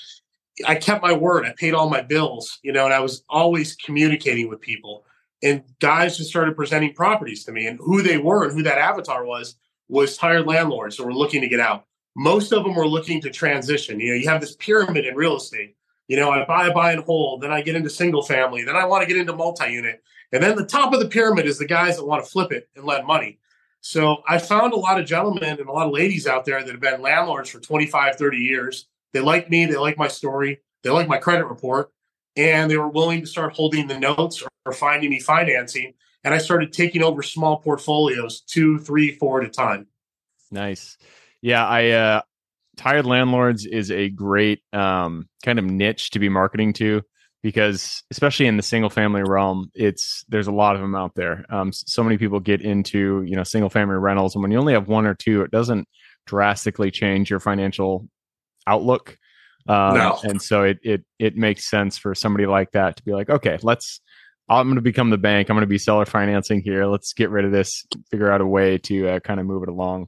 I 0.65 0.73
kept 0.73 1.03
my 1.03 1.13
word. 1.13 1.45
I 1.45 1.53
paid 1.55 1.75
all 1.75 1.87
my 1.87 2.01
bills, 2.01 2.57
you 2.63 2.73
know, 2.73 2.85
and 2.85 2.93
I 2.93 2.99
was 2.99 3.23
always 3.29 3.75
communicating 3.75 4.49
with 4.49 4.59
people. 4.59 5.05
And 5.43 5.63
guys 5.79 6.17
just 6.17 6.31
started 6.31 6.55
presenting 6.55 6.93
properties 6.95 7.43
to 7.45 7.51
me 7.51 7.67
and 7.67 7.79
who 7.79 8.01
they 8.01 8.17
were 8.17 8.45
and 8.45 8.53
who 8.53 8.63
that 8.63 8.79
avatar 8.79 9.23
was 9.23 9.55
was 9.87 10.17
tired 10.17 10.47
landlords 10.47 10.97
that 10.97 11.05
were 11.05 11.13
looking 11.13 11.41
to 11.41 11.47
get 11.47 11.59
out. 11.59 11.85
Most 12.15 12.51
of 12.51 12.63
them 12.63 12.73
were 12.73 12.87
looking 12.87 13.21
to 13.21 13.29
transition. 13.29 13.99
You 13.99 14.09
know, 14.09 14.19
you 14.19 14.27
have 14.29 14.41
this 14.41 14.55
pyramid 14.55 15.05
in 15.05 15.15
real 15.15 15.37
estate. 15.37 15.75
You 16.07 16.17
know, 16.17 16.31
I 16.31 16.43
buy, 16.43 16.67
a 16.67 16.73
buy 16.73 16.93
and 16.93 17.03
hold, 17.03 17.41
then 17.41 17.51
I 17.51 17.61
get 17.61 17.75
into 17.75 17.89
single 17.91 18.23
family, 18.23 18.63
then 18.63 18.75
I 18.75 18.85
want 18.85 19.03
to 19.03 19.07
get 19.07 19.17
into 19.17 19.35
multi-unit. 19.35 20.01
And 20.31 20.43
then 20.43 20.55
the 20.55 20.65
top 20.65 20.93
of 20.93 20.99
the 20.99 21.07
pyramid 21.07 21.45
is 21.45 21.57
the 21.57 21.65
guys 21.65 21.97
that 21.97 22.05
want 22.05 22.23
to 22.23 22.29
flip 22.29 22.51
it 22.51 22.69
and 22.75 22.85
lend 22.85 23.07
money. 23.07 23.39
So 23.81 24.17
I 24.27 24.37
found 24.37 24.73
a 24.73 24.77
lot 24.77 24.99
of 24.99 25.05
gentlemen 25.05 25.43
and 25.43 25.67
a 25.67 25.71
lot 25.71 25.87
of 25.87 25.93
ladies 25.93 26.27
out 26.27 26.45
there 26.45 26.61
that 26.61 26.71
have 26.71 26.81
been 26.81 27.01
landlords 27.01 27.49
for 27.49 27.59
25, 27.59 28.15
30 28.15 28.37
years. 28.37 28.87
They 29.13 29.21
like 29.21 29.49
me, 29.49 29.65
they 29.65 29.77
like 29.77 29.97
my 29.97 30.07
story, 30.07 30.59
they 30.83 30.89
like 30.89 31.07
my 31.07 31.17
credit 31.17 31.45
report, 31.45 31.91
and 32.35 32.69
they 32.69 32.77
were 32.77 32.89
willing 32.89 33.21
to 33.21 33.27
start 33.27 33.55
holding 33.55 33.87
the 33.87 33.97
notes 33.97 34.41
or, 34.41 34.49
or 34.65 34.73
finding 34.73 35.09
me 35.09 35.19
financing. 35.19 35.93
And 36.23 36.33
I 36.33 36.37
started 36.37 36.73
taking 36.73 37.01
over 37.01 37.23
small 37.23 37.57
portfolios, 37.57 38.41
two, 38.41 38.77
three, 38.79 39.15
four 39.15 39.41
at 39.41 39.47
a 39.47 39.49
time. 39.49 39.87
Nice. 40.51 40.97
Yeah, 41.41 41.65
I 41.65 41.89
uh 41.89 42.21
tired 42.75 43.05
landlords 43.05 43.65
is 43.65 43.91
a 43.91 44.09
great 44.09 44.61
um 44.73 45.29
kind 45.43 45.59
of 45.59 45.65
niche 45.65 46.11
to 46.11 46.19
be 46.19 46.29
marketing 46.29 46.73
to 46.73 47.01
because 47.41 48.03
especially 48.11 48.47
in 48.47 48.57
the 48.57 48.63
single 48.63 48.89
family 48.89 49.23
realm 49.23 49.69
it's 49.73 50.25
there's 50.27 50.47
a 50.47 50.51
lot 50.51 50.75
of 50.75 50.81
them 50.81 50.95
out 50.95 51.15
there 51.15 51.45
um, 51.49 51.71
so 51.71 52.03
many 52.03 52.17
people 52.17 52.39
get 52.39 52.61
into 52.61 53.23
you 53.23 53.35
know 53.35 53.43
single 53.43 53.69
family 53.69 53.95
rentals 53.95 54.35
and 54.35 54.41
when 54.41 54.51
you 54.51 54.59
only 54.59 54.73
have 54.73 54.87
one 54.87 55.05
or 55.05 55.15
two 55.15 55.41
it 55.41 55.51
doesn't 55.51 55.87
drastically 56.25 56.91
change 56.91 57.29
your 57.29 57.39
financial 57.39 58.07
outlook 58.67 59.17
um, 59.67 59.97
no. 59.97 60.19
and 60.23 60.41
so 60.41 60.63
it, 60.63 60.79
it 60.83 61.03
it 61.17 61.35
makes 61.35 61.69
sense 61.69 61.97
for 61.97 62.13
somebody 62.13 62.45
like 62.45 62.71
that 62.71 62.95
to 62.97 63.03
be 63.03 63.13
like 63.13 63.29
okay 63.29 63.57
let's 63.61 64.01
I'm 64.49 64.65
going 64.65 64.75
to 64.75 64.81
become 64.81 65.11
the 65.11 65.17
bank. 65.17 65.49
I'm 65.49 65.55
going 65.55 65.61
to 65.61 65.67
be 65.67 65.77
seller 65.77 66.05
financing 66.05 66.61
here. 66.61 66.87
Let's 66.87 67.13
get 67.13 67.29
rid 67.29 67.45
of 67.45 67.51
this, 67.51 67.85
figure 68.09 68.31
out 68.31 68.41
a 68.41 68.47
way 68.47 68.79
to 68.79 69.07
uh, 69.07 69.19
kind 69.19 69.39
of 69.39 69.45
move 69.45 69.61
it 69.61 69.69
along. 69.69 70.07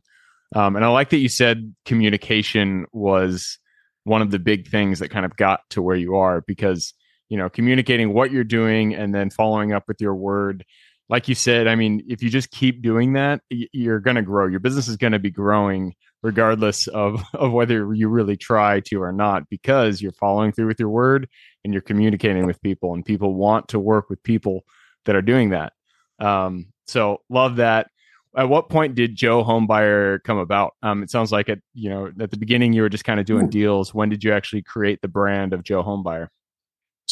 Um, 0.55 0.75
and 0.75 0.83
I 0.83 0.87
like 0.89 1.11
that 1.11 1.19
you 1.19 1.29
said 1.29 1.75
communication 1.85 2.85
was 2.91 3.59
one 4.03 4.23
of 4.23 4.31
the 4.31 4.39
big 4.39 4.67
things 4.67 4.99
that 4.99 5.09
kind 5.09 5.25
of 5.25 5.35
got 5.35 5.61
to 5.69 5.81
where 5.81 5.95
you 5.95 6.15
are 6.15 6.41
because, 6.41 6.93
you 7.31 7.37
know, 7.37 7.49
communicating 7.49 8.13
what 8.13 8.29
you're 8.29 8.43
doing 8.43 8.93
and 8.93 9.15
then 9.15 9.29
following 9.29 9.71
up 9.71 9.85
with 9.87 10.01
your 10.01 10.13
word. 10.13 10.65
Like 11.07 11.29
you 11.29 11.35
said, 11.35 11.65
I 11.65 11.75
mean, 11.75 12.03
if 12.09 12.21
you 12.21 12.29
just 12.29 12.51
keep 12.51 12.81
doing 12.81 13.13
that, 13.13 13.39
you're 13.49 14.01
going 14.01 14.17
to 14.17 14.21
grow. 14.21 14.47
Your 14.47 14.59
business 14.59 14.89
is 14.89 14.97
going 14.97 15.13
to 15.13 15.19
be 15.19 15.31
growing 15.31 15.95
regardless 16.23 16.87
of, 16.87 17.23
of 17.33 17.53
whether 17.53 17.93
you 17.93 18.09
really 18.09 18.35
try 18.35 18.81
to 18.81 19.01
or 19.01 19.13
not, 19.13 19.49
because 19.49 20.01
you're 20.01 20.11
following 20.11 20.51
through 20.51 20.67
with 20.67 20.77
your 20.77 20.89
word 20.89 21.29
and 21.63 21.71
you're 21.71 21.81
communicating 21.81 22.45
with 22.45 22.61
people, 22.61 22.93
and 22.93 23.05
people 23.05 23.33
want 23.33 23.69
to 23.69 23.79
work 23.79 24.09
with 24.09 24.21
people 24.23 24.65
that 25.05 25.15
are 25.15 25.21
doing 25.21 25.51
that. 25.51 25.71
Um, 26.19 26.67
so 26.85 27.21
love 27.29 27.55
that. 27.55 27.87
At 28.35 28.49
what 28.49 28.67
point 28.67 28.95
did 28.95 29.15
Joe 29.15 29.41
Homebuyer 29.41 30.21
come 30.23 30.37
about? 30.37 30.73
Um, 30.83 31.01
it 31.01 31.09
sounds 31.09 31.31
like 31.31 31.47
at 31.47 31.59
you 31.73 31.89
know 31.89 32.11
at 32.19 32.31
the 32.31 32.37
beginning 32.37 32.73
you 32.73 32.81
were 32.81 32.89
just 32.89 33.05
kind 33.05 33.21
of 33.21 33.25
doing 33.25 33.49
deals. 33.49 33.93
When 33.93 34.09
did 34.09 34.23
you 34.23 34.33
actually 34.33 34.63
create 34.63 35.01
the 35.01 35.07
brand 35.07 35.53
of 35.53 35.63
Joe 35.63 35.81
Homebuyer? 35.81 36.27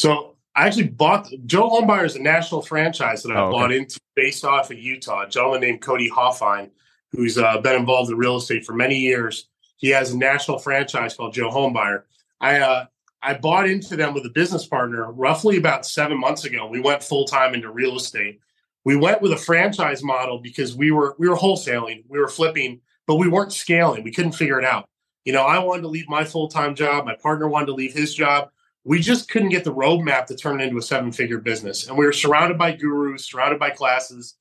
So 0.00 0.36
I 0.56 0.66
actually 0.66 0.88
bought 0.88 1.28
Joe 1.44 1.68
Homebuyer 1.68 2.06
is 2.06 2.16
a 2.16 2.22
national 2.22 2.62
franchise 2.62 3.22
that 3.22 3.32
I 3.32 3.38
oh, 3.38 3.48
okay. 3.48 3.52
bought 3.52 3.72
into 3.72 4.00
based 4.16 4.46
off 4.46 4.70
of 4.70 4.78
Utah. 4.78 5.26
A 5.26 5.28
gentleman 5.28 5.60
named 5.60 5.82
Cody 5.82 6.10
Hofhine 6.10 6.70
who's 7.12 7.36
uh, 7.36 7.60
been 7.60 7.76
involved 7.76 8.10
in 8.10 8.16
real 8.16 8.36
estate 8.36 8.64
for 8.64 8.72
many 8.72 8.96
years. 8.96 9.48
He 9.76 9.88
has 9.90 10.12
a 10.12 10.18
national 10.18 10.58
franchise 10.58 11.14
called 11.14 11.34
Joe 11.34 11.50
Homebuyer. 11.50 12.04
I 12.40 12.60
uh, 12.60 12.86
I 13.22 13.34
bought 13.34 13.68
into 13.68 13.94
them 13.94 14.14
with 14.14 14.24
a 14.24 14.30
business 14.30 14.66
partner 14.66 15.12
roughly 15.12 15.58
about 15.58 15.84
seven 15.84 16.18
months 16.18 16.46
ago. 16.46 16.66
We 16.66 16.80
went 16.80 17.02
full 17.02 17.26
time 17.26 17.52
into 17.52 17.70
real 17.70 17.96
estate. 17.96 18.40
We 18.84 18.96
went 18.96 19.20
with 19.20 19.32
a 19.32 19.36
franchise 19.36 20.02
model 20.02 20.38
because 20.38 20.74
we 20.74 20.92
were 20.92 21.14
we 21.18 21.28
were 21.28 21.36
wholesaling, 21.36 22.04
we 22.08 22.18
were 22.18 22.28
flipping, 22.28 22.80
but 23.06 23.16
we 23.16 23.28
weren't 23.28 23.52
scaling. 23.52 24.02
We 24.02 24.12
couldn't 24.12 24.32
figure 24.32 24.58
it 24.58 24.64
out. 24.64 24.88
You 25.26 25.34
know, 25.34 25.42
I 25.42 25.58
wanted 25.58 25.82
to 25.82 25.88
leave 25.88 26.08
my 26.08 26.24
full 26.24 26.48
time 26.48 26.74
job. 26.74 27.04
My 27.04 27.16
partner 27.16 27.48
wanted 27.48 27.66
to 27.66 27.74
leave 27.74 27.92
his 27.92 28.14
job. 28.14 28.48
We 28.84 29.00
just 29.00 29.30
couldn't 29.30 29.50
get 29.50 29.64
the 29.64 29.74
roadmap 29.74 30.26
to 30.26 30.36
turn 30.36 30.60
it 30.60 30.64
into 30.64 30.78
a 30.78 30.82
seven 30.82 31.12
figure 31.12 31.38
business. 31.38 31.86
And 31.86 31.98
we 31.98 32.06
were 32.06 32.12
surrounded 32.12 32.58
by 32.58 32.72
gurus, 32.72 33.26
surrounded 33.26 33.58
by 33.58 33.70
classes. 33.70 34.36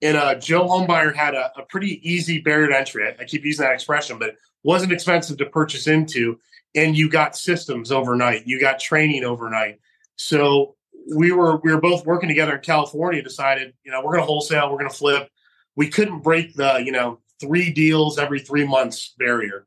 And 0.00 0.16
uh, 0.16 0.34
Joe 0.36 0.66
Homebuyer 0.66 1.14
had 1.14 1.34
a, 1.34 1.52
a, 1.56 1.62
pretty 1.66 2.00
easy 2.08 2.40
barrier 2.40 2.68
to 2.68 2.78
entry. 2.78 3.06
I, 3.06 3.22
I 3.22 3.24
keep 3.24 3.44
using 3.44 3.64
that 3.64 3.74
expression, 3.74 4.18
but 4.18 4.30
it 4.30 4.36
wasn't 4.64 4.92
expensive 4.92 5.36
to 5.38 5.46
purchase 5.46 5.86
into. 5.86 6.38
And 6.74 6.96
you 6.96 7.08
got 7.08 7.36
systems 7.36 7.92
overnight. 7.92 8.46
You 8.46 8.58
got 8.60 8.80
training 8.80 9.24
overnight. 9.24 9.78
So 10.16 10.74
we 11.14 11.32
were 11.32 11.58
we 11.58 11.72
were 11.72 11.80
both 11.80 12.06
working 12.06 12.28
together 12.28 12.56
in 12.56 12.62
California. 12.62 13.22
Decided, 13.22 13.74
you 13.84 13.92
know, 13.92 14.00
we're 14.00 14.12
going 14.12 14.22
to 14.22 14.26
wholesale. 14.26 14.70
We're 14.70 14.78
going 14.78 14.90
to 14.90 14.96
flip. 14.96 15.28
We 15.76 15.88
couldn't 15.88 16.20
break 16.20 16.54
the 16.54 16.82
you 16.84 16.92
know 16.92 17.20
three 17.40 17.70
deals 17.70 18.18
every 18.18 18.40
three 18.40 18.66
months 18.66 19.14
barrier. 19.18 19.66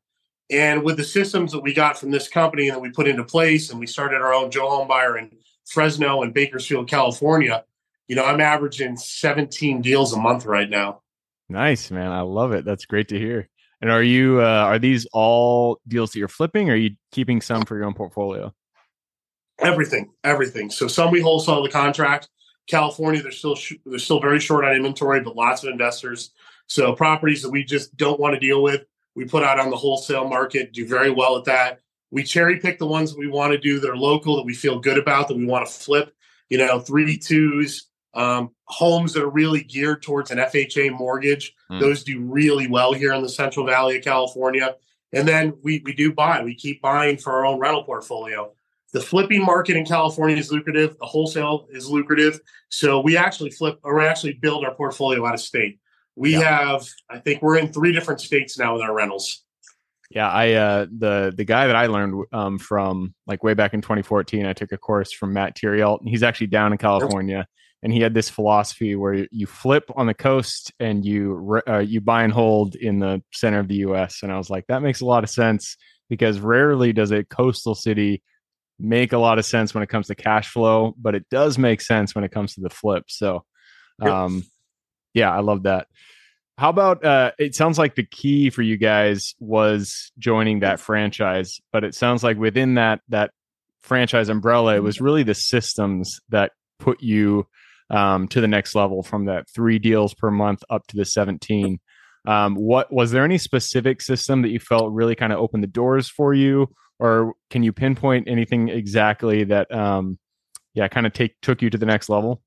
And 0.51 0.83
with 0.83 0.97
the 0.97 1.03
systems 1.03 1.51
that 1.51 1.61
we 1.61 1.73
got 1.73 1.97
from 1.97 2.11
this 2.11 2.27
company 2.27 2.67
and 2.67 2.75
that 2.75 2.81
we 2.81 2.91
put 2.91 3.07
into 3.07 3.23
place, 3.23 3.71
and 3.71 3.79
we 3.79 3.87
started 3.87 4.21
our 4.21 4.33
own 4.33 4.51
Joe 4.51 4.67
Homebuyer 4.67 5.17
in 5.17 5.31
Fresno 5.65 6.21
and 6.21 6.33
Bakersfield, 6.33 6.87
California 6.87 7.63
you 8.07 8.15
know, 8.15 8.25
I'm 8.25 8.41
averaging 8.41 8.97
17 8.97 9.81
deals 9.81 10.13
a 10.13 10.19
month 10.19 10.45
right 10.45 10.69
now. 10.69 11.01
Nice, 11.49 11.91
man. 11.91 12.11
I 12.11 12.21
love 12.21 12.51
it. 12.53 12.65
That's 12.65 12.85
great 12.85 13.09
to 13.09 13.19
hear. 13.19 13.49
And 13.81 13.91
are 13.91 14.03
you 14.03 14.41
uh, 14.41 14.63
are 14.65 14.79
these 14.79 15.05
all 15.11 15.79
deals 15.87 16.11
that 16.11 16.19
you're 16.19 16.27
flipping 16.27 16.69
or 16.69 16.73
are 16.73 16.77
you 16.77 16.91
keeping 17.11 17.41
some 17.41 17.63
for 17.63 17.75
your 17.75 17.85
own 17.85 17.93
portfolio? 17.93 18.53
Everything, 19.59 20.11
everything. 20.23 20.69
So 20.69 20.87
some 20.87 21.11
we 21.11 21.21
wholesale 21.21 21.61
the 21.61 21.69
contract. 21.69 22.29
California, 22.67 23.21
they're 23.21 23.31
still 23.31 23.55
sh- 23.55 23.73
they're 23.85 23.99
still 23.99 24.19
very 24.19 24.39
short 24.39 24.65
on 24.65 24.75
inventory, 24.75 25.21
but 25.21 25.35
lots 25.35 25.63
of 25.63 25.69
investors. 25.69 26.31
So 26.67 26.93
properties 26.93 27.43
that 27.43 27.51
we 27.51 27.63
just 27.63 27.95
don't 27.95 28.19
want 28.19 28.33
to 28.33 28.39
deal 28.39 28.63
with, 28.63 28.85
we 29.15 29.25
put 29.25 29.43
out 29.43 29.59
on 29.59 29.69
the 29.69 29.77
wholesale 29.77 30.27
market, 30.27 30.73
do 30.73 30.87
very 30.87 31.09
well 31.09 31.37
at 31.37 31.45
that. 31.45 31.79
We 32.11 32.23
cherry 32.23 32.59
pick 32.59 32.79
the 32.79 32.85
ones 32.85 33.11
that 33.11 33.19
we 33.19 33.27
want 33.27 33.53
to 33.53 33.57
do 33.57 33.79
that 33.79 33.89
are 33.89 33.97
local, 33.97 34.35
that 34.37 34.45
we 34.45 34.53
feel 34.53 34.79
good 34.79 34.97
about, 34.97 35.27
that 35.27 35.37
we 35.37 35.45
want 35.45 35.65
to 35.65 35.73
flip. 35.73 36.13
You 36.49 36.59
know, 36.59 36.79
three 36.79 37.17
twos, 37.17 37.87
um, 38.13 38.51
homes 38.65 39.13
that 39.13 39.23
are 39.23 39.29
really 39.29 39.63
geared 39.63 40.01
towards 40.01 40.31
an 40.31 40.37
FHA 40.37 40.97
mortgage, 40.97 41.53
mm. 41.71 41.79
those 41.79 42.03
do 42.03 42.21
really 42.21 42.67
well 42.67 42.93
here 42.93 43.13
in 43.13 43.21
the 43.21 43.29
Central 43.29 43.65
Valley 43.65 43.97
of 43.97 44.03
California. 44.03 44.75
And 45.11 45.27
then 45.27 45.53
we, 45.63 45.81
we 45.85 45.93
do 45.93 46.13
buy, 46.13 46.43
we 46.43 46.55
keep 46.55 46.81
buying 46.81 47.17
for 47.17 47.33
our 47.33 47.45
own 47.45 47.59
rental 47.59 47.83
portfolio. 47.83 48.51
The 48.93 49.01
flipping 49.01 49.43
market 49.43 49.75
in 49.75 49.85
California 49.85 50.37
is 50.37 50.51
lucrative, 50.51 50.97
the 50.99 51.05
wholesale 51.05 51.67
is 51.71 51.89
lucrative. 51.89 52.39
So 52.69 53.01
we 53.01 53.17
actually 53.17 53.49
flip 53.49 53.79
or 53.83 54.01
actually 54.01 54.33
build 54.33 54.63
our 54.63 54.73
portfolio 54.73 55.25
out 55.25 55.33
of 55.33 55.41
state. 55.41 55.79
We 56.15 56.33
yeah. 56.33 56.71
have, 56.71 56.87
I 57.09 57.19
think 57.19 57.41
we're 57.41 57.57
in 57.57 57.73
three 57.73 57.91
different 57.91 58.21
states 58.21 58.57
now 58.57 58.73
with 58.73 58.81
our 58.81 58.93
rentals. 58.93 59.43
Yeah, 60.11 60.29
I 60.29 60.53
uh 60.53 60.85
the 60.95 61.33
the 61.35 61.45
guy 61.45 61.65
that 61.65 61.75
I 61.75 61.87
learned 61.87 62.25
um 62.31 62.59
from 62.59 63.15
like 63.25 63.43
way 63.43 63.55
back 63.55 63.73
in 63.73 63.81
2014, 63.81 64.45
I 64.45 64.53
took 64.53 64.71
a 64.71 64.77
course 64.77 65.11
from 65.11 65.33
Matt 65.33 65.57
Theriault, 65.57 65.99
and 65.99 66.07
he's 66.07 66.23
actually 66.23 66.47
down 66.47 66.71
in 66.71 66.77
California 66.77 67.47
and 67.85 67.93
he 67.93 67.99
had 68.01 68.15
this 68.15 68.31
philosophy 68.31 68.95
where 68.95 69.27
you 69.29 69.45
flip 69.45 69.91
on 69.95 70.07
the 70.07 70.13
coast 70.15 70.73
and 70.79 71.05
you 71.05 71.61
uh, 71.67 71.77
you 71.77 72.01
buy 72.01 72.23
and 72.23 72.33
hold 72.33 72.73
in 72.73 72.97
the 72.97 73.21
center 73.31 73.59
of 73.59 73.67
the 73.67 73.75
U.S. 73.75 74.23
And 74.23 74.31
I 74.31 74.37
was 74.37 74.49
like, 74.49 74.65
that 74.69 74.81
makes 74.81 75.01
a 75.01 75.05
lot 75.05 75.23
of 75.23 75.29
sense 75.29 75.77
because 76.09 76.39
rarely 76.39 76.93
does 76.93 77.11
a 77.11 77.23
coastal 77.23 77.75
city 77.75 78.23
make 78.79 79.13
a 79.13 79.19
lot 79.19 79.37
of 79.37 79.45
sense 79.45 79.75
when 79.75 79.83
it 79.83 79.89
comes 79.89 80.07
to 80.07 80.15
cash 80.15 80.49
flow, 80.49 80.95
but 80.97 81.13
it 81.13 81.27
does 81.29 81.59
make 81.59 81.79
sense 81.79 82.15
when 82.15 82.23
it 82.23 82.31
comes 82.31 82.55
to 82.55 82.61
the 82.61 82.71
flip. 82.71 83.03
So, 83.07 83.45
um, 84.01 84.43
yeah, 85.15 85.31
I 85.31 85.39
love 85.39 85.63
that. 85.63 85.87
How 86.57 86.69
about 86.69 87.03
uh, 87.03 87.31
it 87.39 87.55
sounds 87.55 87.79
like 87.79 87.95
the 87.95 88.05
key 88.05 88.49
for 88.49 88.61
you 88.61 88.77
guys 88.77 89.33
was 89.39 90.11
joining 90.19 90.59
that 90.59 90.79
franchise, 90.79 91.59
but 91.73 91.83
it 91.83 91.95
sounds 91.95 92.23
like 92.23 92.37
within 92.37 92.75
that 92.75 93.01
that 93.09 93.31
franchise 93.81 94.29
umbrella, 94.29 94.75
it 94.75 94.83
was 94.83 95.01
really 95.01 95.23
the 95.23 95.33
systems 95.33 96.21
that 96.29 96.51
put 96.79 97.01
you 97.01 97.47
um, 97.89 98.27
to 98.29 98.41
the 98.41 98.47
next 98.47 98.75
level 98.75 99.03
from 99.03 99.25
that 99.25 99.49
three 99.49 99.79
deals 99.79 100.13
per 100.13 100.31
month 100.31 100.63
up 100.69 100.85
to 100.87 100.97
the 100.97 101.05
17. 101.05 101.79
Um, 102.27 102.55
what 102.55 102.91
was 102.91 103.11
there 103.11 103.23
any 103.23 103.37
specific 103.37 104.01
system 104.01 104.41
that 104.41 104.49
you 104.49 104.59
felt 104.59 104.91
really 104.91 105.15
kind 105.15 105.31
of 105.31 105.39
opened 105.39 105.63
the 105.63 105.67
doors 105.67 106.09
for 106.09 106.33
you, 106.33 106.73
or 106.99 107.33
can 107.49 107.63
you 107.63 107.71
pinpoint 107.71 108.27
anything 108.27 108.69
exactly 108.69 109.43
that, 109.45 109.71
um, 109.73 110.17
yeah, 110.73 110.87
kind 110.87 111.05
of 111.05 111.13
take 111.13 111.35
took 111.41 111.61
you 111.61 111.69
to 111.69 111.77
the 111.77 111.85
next 111.85 112.09
level? 112.09 112.41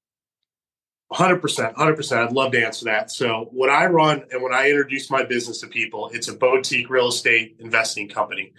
Hundred 1.11 1.41
percent, 1.41 1.75
hundred 1.75 1.97
percent. 1.97 2.21
I'd 2.21 2.33
love 2.35 2.53
to 2.53 2.63
answer 2.63 2.85
that. 2.85 3.11
So, 3.11 3.49
what 3.51 3.71
I 3.71 3.87
run 3.87 4.25
and 4.31 4.43
when 4.43 4.53
I 4.53 4.69
introduce 4.69 5.11
my 5.11 5.25
business 5.25 5.61
to 5.61 5.67
people, 5.67 6.11
it's 6.13 6.29
a 6.29 6.35
boutique 6.35 6.91
real 6.91 7.09
estate 7.09 7.57
investing 7.61 8.11
company. 8.11 8.53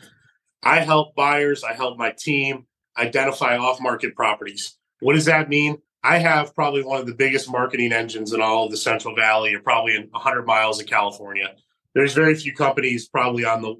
I 0.63 0.79
help 0.79 1.15
buyers. 1.15 1.63
I 1.63 1.73
help 1.73 1.97
my 1.97 2.11
team 2.17 2.65
identify 2.97 3.57
off-market 3.57 4.15
properties. 4.15 4.77
What 4.99 5.13
does 5.13 5.25
that 5.25 5.47
mean? 5.47 5.77
I 6.03 6.17
have 6.17 6.55
probably 6.55 6.83
one 6.83 6.99
of 6.99 7.05
the 7.05 7.13
biggest 7.13 7.51
marketing 7.51 7.93
engines 7.93 8.33
in 8.33 8.41
all 8.41 8.65
of 8.65 8.71
the 8.71 8.77
Central 8.77 9.15
Valley, 9.15 9.53
or 9.53 9.59
probably 9.59 9.95
in 9.95 10.07
100 10.09 10.45
miles 10.45 10.79
of 10.81 10.87
California. 10.87 11.55
There's 11.93 12.13
very 12.13 12.33
few 12.35 12.53
companies 12.53 13.07
probably 13.07 13.45
on 13.45 13.61
the 13.61 13.75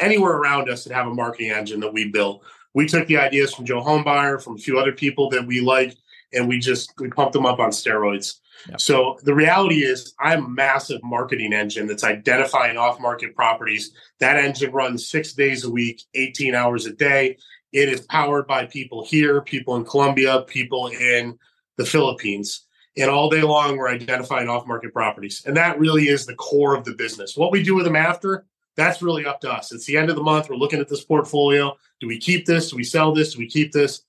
anywhere 0.00 0.32
around 0.32 0.70
us 0.70 0.84
that 0.84 0.94
have 0.94 1.06
a 1.06 1.14
marketing 1.14 1.50
engine 1.50 1.80
that 1.80 1.92
we 1.92 2.10
built. 2.10 2.44
We 2.74 2.86
took 2.86 3.06
the 3.06 3.18
ideas 3.18 3.54
from 3.54 3.66
Joe 3.66 3.82
Homebuyer, 3.82 4.42
from 4.42 4.54
a 4.54 4.58
few 4.58 4.78
other 4.78 4.92
people 4.92 5.30
that 5.30 5.46
we 5.46 5.60
like, 5.60 5.96
and 6.34 6.48
we 6.48 6.58
just 6.58 6.92
we 6.98 7.08
pumped 7.10 7.32
them 7.32 7.46
up 7.46 7.58
on 7.58 7.70
steroids. 7.70 8.40
Yep. 8.68 8.80
So 8.80 9.18
the 9.22 9.34
reality 9.34 9.84
is, 9.84 10.14
I'm 10.20 10.44
a 10.44 10.48
massive 10.48 11.02
marketing 11.02 11.52
engine 11.52 11.86
that's 11.86 12.04
identifying 12.04 12.76
off-market 12.76 13.34
properties. 13.34 13.92
That 14.20 14.36
engine 14.36 14.72
runs 14.72 15.08
six 15.08 15.32
days 15.32 15.64
a 15.64 15.70
week, 15.70 16.02
18 16.14 16.54
hours 16.54 16.86
a 16.86 16.92
day, 16.92 17.36
it 17.74 17.88
is 17.88 18.02
powered 18.02 18.46
by 18.46 18.66
people 18.66 19.04
here, 19.04 19.42
people 19.42 19.74
in 19.74 19.84
Colombia, 19.84 20.42
people 20.46 20.86
in 20.86 21.36
the 21.76 21.84
Philippines. 21.84 22.66
And 22.96 23.10
all 23.10 23.28
day 23.28 23.42
long, 23.42 23.76
we're 23.76 23.88
identifying 23.88 24.48
off 24.48 24.64
market 24.64 24.92
properties. 24.92 25.42
And 25.44 25.56
that 25.56 25.80
really 25.80 26.04
is 26.04 26.24
the 26.24 26.36
core 26.36 26.76
of 26.76 26.84
the 26.84 26.94
business. 26.94 27.36
What 27.36 27.50
we 27.50 27.64
do 27.64 27.74
with 27.74 27.84
them 27.84 27.96
after, 27.96 28.46
that's 28.76 29.02
really 29.02 29.26
up 29.26 29.40
to 29.40 29.52
us. 29.52 29.72
It's 29.72 29.86
the 29.86 29.96
end 29.96 30.08
of 30.08 30.14
the 30.14 30.22
month. 30.22 30.48
We're 30.48 30.54
looking 30.54 30.78
at 30.78 30.88
this 30.88 31.04
portfolio. 31.04 31.76
Do 31.98 32.06
we 32.06 32.20
keep 32.20 32.46
this? 32.46 32.70
Do 32.70 32.76
we 32.76 32.84
sell 32.84 33.12
this? 33.12 33.34
Do 33.34 33.40
we 33.40 33.48
keep 33.48 33.72
this? 33.72 34.02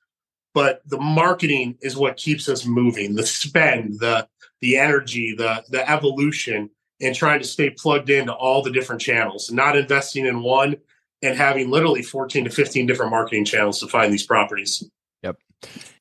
But 0.56 0.82
the 0.88 1.00
marketing 1.00 1.78
is 1.82 1.98
what 1.98 2.18
keeps 2.18 2.50
us 2.50 2.66
moving. 2.66 3.14
The 3.14 3.26
spend, 3.26 4.00
the 4.00 4.28
the 4.62 4.78
energy, 4.78 5.36
the 5.38 5.64
the 5.70 5.88
evolution, 5.88 6.72
and 7.02 7.14
trying 7.14 7.42
to 7.42 7.46
stay 7.46 7.70
plugged 7.70 8.10
into 8.10 8.34
all 8.34 8.64
the 8.64 8.72
different 8.72 9.02
channels, 9.02 9.52
not 9.52 9.78
investing 9.78 10.26
in 10.26 10.42
one 10.42 10.78
and 11.22 11.38
having 11.38 11.70
literally 11.70 12.02
14 12.02 12.46
to 12.46 12.50
15 12.50 12.86
different 12.88 13.12
marketing 13.12 13.46
channels 13.46 13.80
to 13.80 13.88
find 13.88 14.12
these 14.12 14.26
properties. 14.26 14.84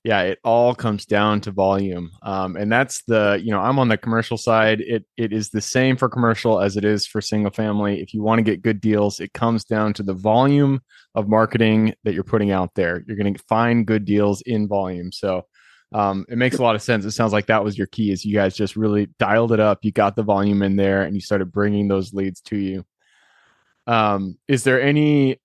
Yeah, 0.04 0.20
it 0.22 0.38
all 0.44 0.74
comes 0.74 1.06
down 1.06 1.40
to 1.42 1.50
volume. 1.50 2.10
Um, 2.22 2.56
and 2.56 2.70
that's 2.70 3.02
the, 3.04 3.40
you 3.42 3.50
know, 3.50 3.60
I'm 3.60 3.78
on 3.78 3.88
the 3.88 3.96
commercial 3.96 4.36
side. 4.36 4.82
It 4.82 5.06
it 5.16 5.32
is 5.32 5.48
the 5.48 5.62
same 5.62 5.96
for 5.96 6.10
commercial 6.10 6.60
as 6.60 6.76
it 6.76 6.84
is 6.84 7.06
for 7.06 7.22
single 7.22 7.50
family. 7.50 8.02
If 8.02 8.12
you 8.12 8.22
want 8.22 8.38
to 8.38 8.42
get 8.42 8.60
good 8.60 8.82
deals, 8.82 9.18
it 9.20 9.32
comes 9.32 9.64
down 9.64 9.94
to 9.94 10.02
the 10.02 10.12
volume 10.12 10.82
of 11.14 11.28
marketing 11.28 11.94
that 12.04 12.12
you're 12.12 12.22
putting 12.22 12.50
out 12.50 12.74
there. 12.74 13.02
You're 13.06 13.16
going 13.16 13.32
to 13.32 13.42
find 13.44 13.86
good 13.86 14.04
deals 14.04 14.42
in 14.42 14.68
volume. 14.68 15.10
So 15.10 15.46
um, 15.92 16.26
it 16.28 16.36
makes 16.36 16.58
a 16.58 16.62
lot 16.62 16.74
of 16.74 16.82
sense. 16.82 17.04
It 17.04 17.12
sounds 17.12 17.32
like 17.32 17.46
that 17.46 17.64
was 17.64 17.78
your 17.78 17.86
key 17.86 18.10
is 18.10 18.24
you 18.24 18.34
guys 18.34 18.56
just 18.56 18.76
really 18.76 19.06
dialed 19.18 19.52
it 19.52 19.60
up. 19.60 19.78
You 19.84 19.92
got 19.92 20.16
the 20.16 20.22
volume 20.22 20.62
in 20.62 20.76
there 20.76 21.02
and 21.04 21.14
you 21.14 21.20
started 21.20 21.52
bringing 21.52 21.88
those 21.88 22.12
leads 22.12 22.40
to 22.42 22.56
you. 22.56 22.84
Um, 23.86 24.36
is 24.48 24.64
there 24.64 24.82
any, 24.82 25.40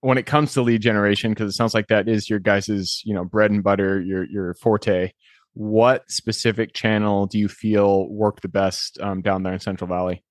when 0.00 0.18
it 0.18 0.26
comes 0.26 0.54
to 0.54 0.62
lead 0.62 0.80
generation, 0.80 1.32
because 1.32 1.52
it 1.52 1.56
sounds 1.56 1.74
like 1.74 1.88
that 1.88 2.08
is 2.08 2.30
your 2.30 2.38
guys's, 2.38 3.02
you 3.04 3.14
know, 3.14 3.24
bread 3.24 3.50
and 3.50 3.62
butter, 3.62 4.00
your, 4.00 4.24
your 4.24 4.54
forte, 4.54 5.12
what 5.54 6.10
specific 6.10 6.72
channel 6.72 7.26
do 7.26 7.38
you 7.38 7.48
feel 7.48 8.08
worked 8.08 8.42
the 8.42 8.48
best 8.48 8.98
um, 9.00 9.20
down 9.20 9.42
there 9.42 9.52
in 9.52 9.60
Central 9.60 9.88
Valley? 9.88 10.22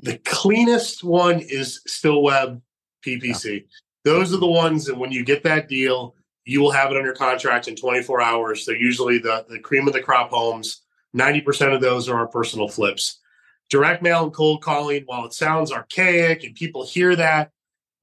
The 0.00 0.18
cleanest 0.18 1.02
one 1.02 1.40
is 1.40 1.80
still 1.86 2.22
web 2.22 2.62
PPC. 3.04 3.54
Yeah. 3.54 3.60
Those 4.04 4.32
are 4.32 4.38
the 4.38 4.46
ones 4.46 4.84
that 4.84 4.96
when 4.96 5.10
you 5.10 5.24
get 5.24 5.42
that 5.44 5.68
deal, 5.68 6.14
you 6.44 6.60
will 6.60 6.70
have 6.70 6.90
it 6.90 6.96
under 6.96 7.12
contract 7.12 7.68
in 7.68 7.76
24 7.76 8.22
hours. 8.22 8.64
They're 8.64 8.76
usually 8.76 9.18
the, 9.18 9.44
the 9.48 9.58
cream 9.58 9.86
of 9.86 9.94
the 9.94 10.00
crop 10.00 10.30
homes. 10.30 10.82
90% 11.16 11.74
of 11.74 11.80
those 11.80 12.08
are 12.08 12.18
our 12.18 12.28
personal 12.28 12.68
flips. 12.68 13.20
Direct 13.68 14.02
mail 14.02 14.24
and 14.24 14.32
cold 14.32 14.62
calling, 14.62 15.02
while 15.06 15.26
it 15.26 15.34
sounds 15.34 15.72
archaic 15.72 16.44
and 16.44 16.54
people 16.54 16.86
hear 16.86 17.16
that, 17.16 17.50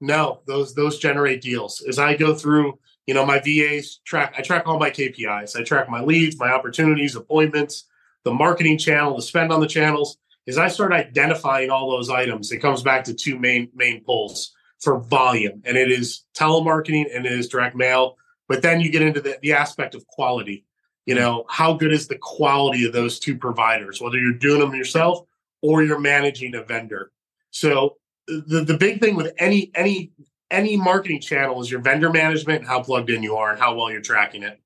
no, 0.01 0.41
those 0.47 0.73
those 0.75 0.99
generate 0.99 1.41
deals. 1.41 1.83
As 1.87 1.99
I 1.99 2.15
go 2.15 2.33
through, 2.33 2.79
you 3.07 3.13
know, 3.13 3.25
my 3.25 3.39
VAs 3.39 3.99
track, 4.05 4.35
I 4.37 4.41
track 4.41 4.63
all 4.65 4.79
my 4.79 4.89
KPIs. 4.89 5.59
I 5.59 5.63
track 5.63 5.89
my 5.89 6.01
leads, 6.01 6.39
my 6.39 6.51
opportunities, 6.51 7.15
appointments, 7.15 7.85
the 8.23 8.33
marketing 8.33 8.77
channel, 8.77 9.15
the 9.15 9.21
spend 9.21 9.51
on 9.51 9.61
the 9.61 9.67
channels. 9.67 10.17
As 10.47 10.57
I 10.57 10.67
start 10.67 10.93
identifying 10.93 11.71
all 11.71 11.89
those 11.89 12.09
items, 12.09 12.51
it 12.51 12.59
comes 12.59 12.83
back 12.83 13.03
to 13.05 13.13
two 13.13 13.39
main 13.39 13.69
main 13.73 14.03
pulls 14.03 14.53
for 14.79 14.99
volume, 14.99 15.61
and 15.65 15.77
it 15.77 15.91
is 15.91 16.23
telemarketing 16.35 17.05
and 17.13 17.25
it 17.25 17.31
is 17.31 17.47
direct 17.47 17.75
mail 17.75 18.17
but 18.47 18.61
then 18.61 18.79
you 18.79 18.91
get 18.91 19.01
into 19.01 19.21
the, 19.21 19.37
the 19.41 19.53
aspect 19.53 19.95
of 19.95 20.05
quality. 20.07 20.65
You 21.05 21.15
know, 21.15 21.45
how 21.49 21.73
good 21.73 21.93
is 21.93 22.07
the 22.07 22.17
quality 22.17 22.85
of 22.85 22.93
those 22.93 23.19
two 23.19 23.37
providers, 23.37 24.01
whether 24.01 24.17
you're 24.17 24.33
doing 24.33 24.59
them 24.59 24.73
yourself 24.73 25.19
or 25.61 25.83
you're 25.83 25.99
managing 25.99 26.55
a 26.55 26.63
vendor. 26.63 27.11
So 27.51 27.97
the, 28.27 28.63
the 28.65 28.77
big 28.77 28.99
thing 28.99 29.15
with 29.15 29.33
any 29.37 29.71
any 29.75 30.11
any 30.51 30.77
marketing 30.77 31.21
channel 31.21 31.61
is 31.61 31.71
your 31.71 31.81
vendor 31.81 32.09
management 32.11 32.59
and 32.59 32.67
how 32.67 32.81
plugged 32.81 33.09
in 33.09 33.23
you 33.23 33.35
are 33.35 33.51
and 33.51 33.59
how 33.59 33.75
well 33.75 33.91
you're 33.91 34.01
tracking 34.01 34.43
it. 34.43 34.59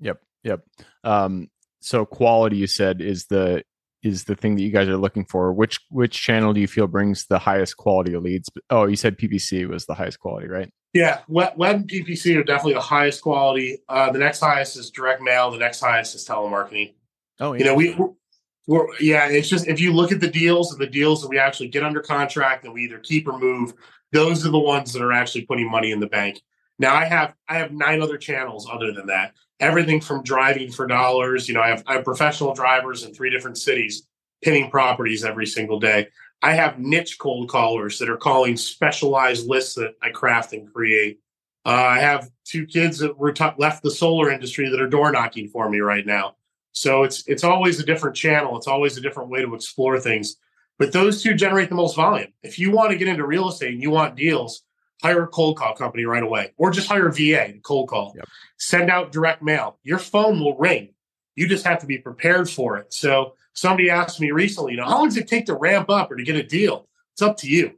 Yep. 0.00 0.20
Yep. 0.44 0.64
Um, 1.02 1.48
so 1.80 2.04
quality 2.04 2.56
you 2.56 2.66
said 2.66 3.00
is 3.00 3.26
the 3.26 3.62
is 4.02 4.24
the 4.24 4.34
thing 4.34 4.54
that 4.56 4.62
you 4.62 4.70
guys 4.70 4.88
are 4.88 4.96
looking 4.96 5.24
for. 5.24 5.52
Which 5.52 5.80
which 5.90 6.20
channel 6.20 6.52
do 6.52 6.60
you 6.60 6.66
feel 6.66 6.86
brings 6.86 7.26
the 7.26 7.38
highest 7.38 7.76
quality 7.76 8.14
of 8.14 8.22
leads? 8.22 8.50
Oh, 8.70 8.86
you 8.86 8.96
said 8.96 9.18
PPC 9.18 9.66
was 9.68 9.86
the 9.86 9.94
highest 9.94 10.20
quality, 10.20 10.48
right? 10.48 10.70
Yeah, 10.92 11.20
web, 11.26 11.54
web 11.56 11.76
and 11.76 11.90
PPC 11.90 12.36
are 12.38 12.44
definitely 12.44 12.74
the 12.74 12.80
highest 12.80 13.20
quality. 13.22 13.78
Uh, 13.88 14.12
the 14.12 14.20
next 14.20 14.38
highest 14.40 14.76
is 14.76 14.90
direct 14.90 15.20
mail. 15.20 15.50
The 15.50 15.58
next 15.58 15.80
highest 15.80 16.14
is 16.14 16.26
telemarketing. 16.26 16.94
Oh, 17.40 17.52
yeah. 17.52 17.58
you 17.58 17.64
know, 17.64 17.74
we, 17.74 17.96
we're, 18.66 18.86
yeah, 18.98 19.28
it's 19.28 19.48
just 19.48 19.66
if 19.66 19.80
you 19.80 19.92
look 19.92 20.12
at 20.12 20.20
the 20.20 20.30
deals 20.30 20.72
and 20.72 20.80
the 20.80 20.86
deals 20.86 21.22
that 21.22 21.28
we 21.28 21.38
actually 21.38 21.68
get 21.68 21.82
under 21.82 22.00
contract 22.00 22.64
and 22.64 22.72
we 22.72 22.84
either 22.84 22.98
keep 22.98 23.28
or 23.28 23.38
move, 23.38 23.74
those 24.12 24.46
are 24.46 24.50
the 24.50 24.58
ones 24.58 24.92
that 24.92 25.02
are 25.02 25.12
actually 25.12 25.44
putting 25.44 25.70
money 25.70 25.90
in 25.90 26.00
the 26.00 26.06
bank. 26.06 26.40
Now 26.78 26.94
I 26.94 27.04
have 27.04 27.34
I 27.48 27.58
have 27.58 27.72
nine 27.72 28.00
other 28.00 28.18
channels 28.18 28.68
other 28.70 28.92
than 28.92 29.06
that. 29.06 29.32
Everything 29.60 30.00
from 30.00 30.22
driving 30.22 30.70
for 30.72 30.86
dollars. 30.86 31.48
You 31.48 31.54
know, 31.54 31.60
I 31.60 31.68
have 31.68 31.84
I 31.86 31.94
have 31.94 32.04
professional 32.04 32.54
drivers 32.54 33.04
in 33.04 33.14
three 33.14 33.30
different 33.30 33.58
cities 33.58 34.06
pinning 34.42 34.70
properties 34.70 35.24
every 35.24 35.46
single 35.46 35.80
day. 35.80 36.08
I 36.42 36.52
have 36.52 36.78
niche 36.78 37.18
cold 37.18 37.48
callers 37.48 37.98
that 37.98 38.10
are 38.10 38.16
calling 38.16 38.56
specialized 38.56 39.48
lists 39.48 39.74
that 39.76 39.94
I 40.02 40.10
craft 40.10 40.52
and 40.52 40.70
create. 40.72 41.20
Uh, 41.64 41.70
I 41.70 41.98
have 42.00 42.28
two 42.44 42.66
kids 42.66 42.98
that 42.98 43.18
reti- 43.18 43.58
left 43.58 43.82
the 43.82 43.90
solar 43.90 44.30
industry 44.30 44.68
that 44.68 44.80
are 44.80 44.86
door 44.86 45.10
knocking 45.10 45.48
for 45.48 45.70
me 45.70 45.80
right 45.80 46.04
now. 46.04 46.36
So 46.74 47.04
it's 47.04 47.26
it's 47.26 47.44
always 47.44 47.80
a 47.80 47.86
different 47.86 48.16
channel. 48.16 48.56
It's 48.56 48.66
always 48.66 48.98
a 48.98 49.00
different 49.00 49.30
way 49.30 49.40
to 49.40 49.54
explore 49.54 49.98
things. 49.98 50.36
But 50.78 50.92
those 50.92 51.22
two 51.22 51.34
generate 51.34 51.68
the 51.68 51.76
most 51.76 51.94
volume. 51.94 52.32
If 52.42 52.58
you 52.58 52.72
want 52.72 52.90
to 52.90 52.98
get 52.98 53.08
into 53.08 53.24
real 53.24 53.48
estate 53.48 53.72
and 53.72 53.82
you 53.82 53.90
want 53.90 54.16
deals, 54.16 54.62
hire 55.00 55.22
a 55.22 55.28
cold 55.28 55.56
call 55.56 55.74
company 55.74 56.04
right 56.04 56.22
away, 56.22 56.52
or 56.56 56.72
just 56.72 56.88
hire 56.88 57.08
a 57.08 57.12
VA 57.12 57.54
cold 57.62 57.88
call. 57.88 58.12
Yep. 58.16 58.28
Send 58.58 58.90
out 58.90 59.12
direct 59.12 59.40
mail. 59.40 59.78
Your 59.84 59.98
phone 59.98 60.40
will 60.40 60.56
ring. 60.56 60.90
You 61.36 61.48
just 61.48 61.64
have 61.64 61.78
to 61.80 61.86
be 61.86 61.98
prepared 61.98 62.50
for 62.50 62.76
it. 62.76 62.92
So 62.92 63.34
somebody 63.52 63.88
asked 63.88 64.20
me 64.20 64.32
recently, 64.32 64.72
you 64.72 64.78
know, 64.78 64.84
how 64.84 64.98
long 64.98 65.08
does 65.08 65.16
it 65.16 65.28
take 65.28 65.46
to 65.46 65.54
ramp 65.54 65.90
up 65.90 66.10
or 66.10 66.16
to 66.16 66.24
get 66.24 66.36
a 66.36 66.42
deal? 66.42 66.88
It's 67.12 67.22
up 67.22 67.36
to 67.38 67.48
you. 67.48 67.72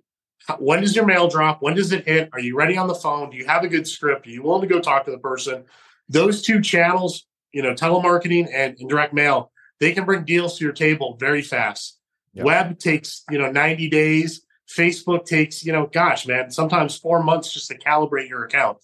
When 0.58 0.80
does 0.80 0.94
your 0.94 1.06
mail 1.06 1.28
drop? 1.28 1.60
When 1.60 1.74
does 1.74 1.92
it 1.92 2.06
hit? 2.06 2.30
Are 2.32 2.40
you 2.40 2.56
ready 2.56 2.78
on 2.78 2.86
the 2.86 2.94
phone? 2.94 3.30
Do 3.30 3.36
you 3.36 3.46
have 3.46 3.64
a 3.64 3.68
good 3.68 3.86
script? 3.86 4.26
Are 4.26 4.30
you 4.30 4.42
willing 4.42 4.66
to 4.66 4.72
go 4.72 4.80
talk 4.80 5.04
to 5.04 5.10
the 5.10 5.18
person? 5.18 5.64
Those 6.08 6.42
two 6.42 6.60
channels, 6.60 7.26
you 7.56 7.62
know, 7.62 7.72
telemarketing 7.72 8.46
and, 8.52 8.78
and 8.78 8.86
direct 8.86 9.14
mail, 9.14 9.50
they 9.80 9.94
can 9.94 10.04
bring 10.04 10.24
deals 10.24 10.58
to 10.58 10.64
your 10.64 10.74
table 10.74 11.16
very 11.18 11.40
fast. 11.40 11.98
Yep. 12.34 12.44
Web 12.44 12.78
takes, 12.78 13.24
you 13.30 13.38
know, 13.38 13.50
90 13.50 13.88
days. 13.88 14.42
Facebook 14.68 15.24
takes, 15.24 15.64
you 15.64 15.72
know, 15.72 15.86
gosh, 15.86 16.26
man, 16.26 16.50
sometimes 16.50 16.98
four 16.98 17.22
months 17.22 17.50
just 17.50 17.68
to 17.68 17.78
calibrate 17.78 18.28
your 18.28 18.44
account. 18.44 18.76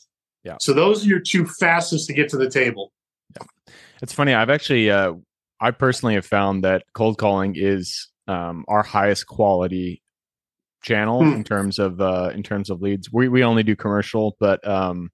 Yeah. 0.43 0.57
So 0.59 0.73
those 0.73 1.05
are 1.05 1.09
your 1.09 1.21
two 1.21 1.45
fastest 1.45 2.07
to 2.07 2.15
get 2.15 2.31
to 2.31 2.39
the 2.39 2.49
table. 2.49 2.95
Yeah. 3.37 3.75
It's 4.01 4.15
funny. 4.15 4.33
I've 4.33 4.49
actually, 4.49 4.91
uh, 4.91 5.15
I 5.61 5.71
personally 5.73 6.15
have 6.15 6.25
found 6.25 6.65
that 6.65 6.85
cold 6.95 7.19
calling 7.19 7.57
is 7.57 8.09
um, 8.27 8.65
our 8.69 8.83
highest 8.83 9.27
quality 9.27 10.03
channel 10.83 11.23
hmm. 11.23 11.35
in 11.35 11.45
terms 11.45 11.79
of 11.79 12.01
uh, 12.01 12.31
in 12.33 12.43
terms 12.43 12.71
of 12.71 12.81
leads. 12.81 13.13
We 13.13 13.29
we 13.29 13.45
only 13.45 13.65
do 13.65 13.77
commercial, 13.77 14.35
but 14.41 14.67
um, 14.67 15.11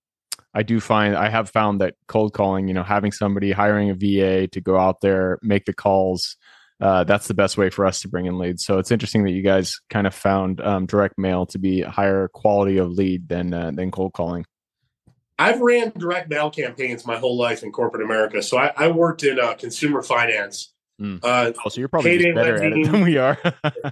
I 0.55 0.63
do 0.63 0.81
find 0.81 1.17
I 1.17 1.29
have 1.29 1.51
found 1.51 1.81
that 1.81 1.95
cold 2.07 2.33
calling, 2.33 2.69
you 2.69 2.75
know, 2.75 2.83
having 2.83 3.13
somebody 3.13 3.53
hiring 3.53 3.91
a 3.91 3.95
VA 3.95 4.47
to 4.49 4.61
go 4.61 4.79
out 4.79 5.01
there 5.01 5.39
make 5.43 5.67
the 5.67 5.73
calls. 5.73 6.37
Uh, 6.81 7.05
that's 7.05 7.27
the 7.27 7.35
best 7.35 7.59
way 7.59 7.71
for 7.71 7.85
us 7.85 8.01
to 8.01 8.09
bring 8.09 8.27
in 8.27 8.39
leads. 8.39 8.65
So 8.65 8.79
it's 8.79 8.93
interesting 8.93 9.25
that 9.25 9.33
you 9.33 9.43
guys 9.43 9.81
kind 9.91 10.07
of 10.07 10.15
found 10.15 10.61
um, 10.61 10.87
direct 10.87 11.19
mail 11.19 11.45
to 11.47 11.59
be 11.59 11.83
higher 11.83 12.29
quality 12.29 12.79
of 12.79 12.91
lead 12.91 13.29
than 13.29 13.53
uh, 13.53 13.73
than 13.73 13.91
cold 13.91 14.13
calling. 14.13 14.45
I've 15.39 15.61
ran 15.61 15.93
direct 15.97 16.29
mail 16.29 16.51
campaigns 16.51 17.07
my 17.07 17.17
whole 17.17 17.37
life 17.37 17.63
in 17.63 17.71
corporate 17.71 18.03
America. 18.03 18.43
So 18.43 18.59
I, 18.59 18.73
I 18.77 18.89
worked 18.89 19.23
in 19.23 19.39
uh, 19.39 19.55
consumer 19.55 20.03
finance. 20.03 20.73
Mm. 21.01 21.21
Uh, 21.23 21.53
oh, 21.65 21.69
so 21.69 21.79
you're 21.79 21.89
probably 21.89 22.33
better 22.33 22.59
lending, 22.59 22.83
at 22.83 22.89
it 22.89 22.93
than 22.93 23.03
we 23.03 23.19
are. 23.19 23.39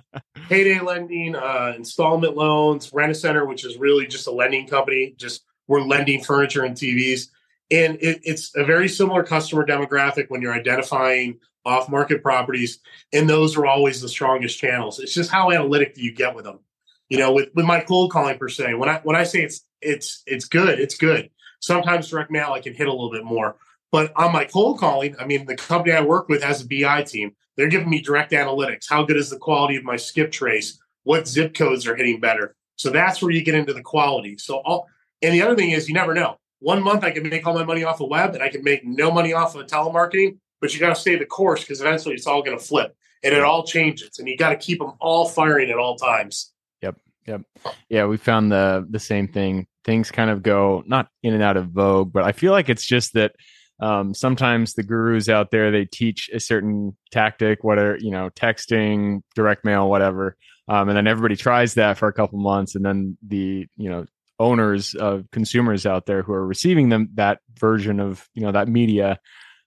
payday 0.49 0.81
lending, 0.81 1.37
uh, 1.37 1.73
installment 1.77 2.37
loans, 2.37 2.93
Rent 2.93 3.13
a 3.13 3.15
Center, 3.15 3.47
which 3.47 3.65
is 3.65 3.77
really 3.77 4.09
just 4.09 4.27
a 4.27 4.33
lending 4.33 4.67
company. 4.67 5.15
Just 5.17 5.45
we're 5.69 5.83
lending 5.83 6.23
furniture 6.23 6.65
and 6.65 6.77
TVs, 6.77 7.29
and 7.71 7.97
it, 7.97 8.21
it's 8.23 8.55
a 8.57 8.65
very 8.65 8.89
similar 8.89 9.23
customer 9.23 9.67
demographic 9.67 10.27
when 10.29 10.43
you're 10.43 10.55
identifying 10.55 11.39
off-market 11.65 12.23
properties, 12.23 12.79
and 13.13 13.29
those 13.29 13.57
are 13.57 13.67
always 13.67 14.01
the 14.01 14.09
strongest 14.09 14.59
channels. 14.59 15.01
It's 15.01 15.15
just 15.15 15.31
how 15.31 15.51
analytic 15.51 15.95
do 15.95 16.03
you 16.03 16.13
get 16.13 16.35
with 16.35 16.45
them? 16.45 16.61
You 17.09 17.19
know, 17.19 17.33
with 17.33 17.51
with 17.55 17.67
my 17.67 17.81
cold 17.81 18.13
calling 18.13 18.39
per 18.39 18.49
se. 18.49 18.75
When 18.75 18.89
I 18.89 19.01
when 19.03 19.17
I 19.17 19.25
say 19.25 19.43
it's 19.43 19.65
it's 19.81 20.23
it's 20.27 20.45
good, 20.47 20.81
it's 20.81 20.97
good 20.97 21.31
Sometimes 21.61 22.09
direct 22.09 22.31
mail 22.31 22.53
I 22.53 22.61
can 22.61 22.75
hit 22.75 22.87
a 22.87 22.93
little 22.93 23.11
bit 23.11 23.25
more. 23.25 23.57
But 23.93 24.13
on 24.17 24.33
my 24.33 24.45
cold 24.45 24.79
calling, 24.79 25.17
I 25.19 25.27
mean, 25.27 25.47
the 25.47 25.57
company 25.57 25.95
I 25.95 26.01
work 26.01 26.29
with 26.29 26.43
has 26.43 26.63
a 26.63 26.67
BI 26.67 27.03
team. 27.03 27.35
They're 27.57 27.69
giving 27.69 27.89
me 27.89 28.01
direct 28.01 28.33
analytics. 28.33 28.87
How 28.89 29.05
good 29.05 29.17
is 29.17 29.31
the 29.31 29.39
quality 29.39 29.77
of 29.77 29.85
my 29.85 29.97
skip 29.97 30.31
trace? 30.31 30.79
What 31.05 31.27
zip 31.27 31.55
codes 31.55 31.87
are 31.87 31.97
hitting 31.97 32.21
better? 32.21 32.55
So 32.77 32.91
that's 32.91 33.23
where 33.23 33.31
you 33.31 33.43
get 33.43 33.55
into 33.55 33.73
the 33.73 33.83
quality. 33.83 34.37
So 34.39 34.57
all, 34.59 34.87
and 35.23 35.35
the 35.35 35.43
other 35.43 35.55
thing 35.55 35.71
is 35.71 35.89
you 35.89 35.95
never 35.95 36.15
know. 36.15 36.39
One 36.61 36.83
month 36.83 37.05
I 37.05 37.11
can 37.11 37.29
make 37.29 37.47
all 37.47 37.55
my 37.55 37.65
money 37.65 37.85
off 37.85 38.01
of 38.01 38.09
web 38.09 38.35
and 38.35 38.43
I 38.43 38.49
can 38.49 38.65
make 38.65 38.85
no 38.85 39.11
money 39.11 39.33
off 39.33 39.55
of 39.55 39.67
telemarketing, 39.67 40.39
but 40.61 40.73
you 40.73 40.81
got 40.81 40.95
to 40.95 41.01
stay 41.01 41.17
the 41.17 41.27
course 41.27 41.61
because 41.61 41.81
eventually 41.81 42.15
it's 42.15 42.27
all 42.27 42.43
going 42.43 42.59
to 42.59 42.65
flip 42.65 42.97
and 43.23 43.35
it 43.35 43.43
all 43.43 43.65
changes 43.65 44.19
and 44.19 44.29
you 44.29 44.37
got 44.37 44.51
to 44.51 44.57
keep 44.57 44.79
them 44.79 44.93
all 45.01 45.29
firing 45.29 45.71
at 45.71 45.79
all 45.79 45.97
times. 45.97 46.53
Yep. 46.83 46.97
Yep. 47.27 47.43
Yeah. 47.89 48.07
We 48.07 48.17
found 48.17 48.51
the, 48.51 48.87
the 48.89 48.99
same 48.99 49.29
thing 49.29 49.67
things 49.87 50.11
kind 50.11 50.31
of 50.31 50.43
go 50.43 50.83
not 50.87 51.09
in 51.23 51.33
and 51.33 51.43
out 51.43 51.57
of 51.57 51.69
vogue, 51.69 52.13
but 52.13 52.25
I 52.25 52.33
feel 52.33 52.53
like 52.53 52.69
it's 52.69 52.85
just 52.85 53.15
that 53.15 53.33
um, 53.79 54.13
sometimes 54.13 54.75
the 54.75 54.83
gurus 54.83 55.29
out 55.29 55.51
there 55.51 55.71
they 55.71 55.85
teach 55.85 56.29
a 56.35 56.41
certain 56.41 56.97
tactic, 57.13 57.63
whether 57.63 57.97
you 57.99 58.11
know 58.11 58.31
texting, 58.31 59.23
direct 59.35 59.65
mail, 59.65 59.89
whatever, 59.89 60.37
um, 60.69 60.89
and 60.89 60.97
then 60.97 61.07
everybody 61.07 61.37
tries 61.37 61.75
that 61.75 61.97
for 61.97 62.09
a 62.09 62.13
couple 62.13 62.39
months, 62.39 62.75
and 62.75 62.85
then 62.85 63.17
the 63.27 63.67
you 63.77 63.89
know 63.89 64.07
owners 64.39 64.95
of 64.95 65.31
consumers 65.31 65.87
out 65.87 66.07
there 66.07 66.23
who 66.23 66.33
are 66.33 66.47
receiving 66.47 66.89
them 66.89 67.09
that 67.15 67.41
version 67.59 68.01
of 68.01 68.29
you 68.35 68.43
know 68.43 68.53
that 68.53 68.69
media 68.69 69.19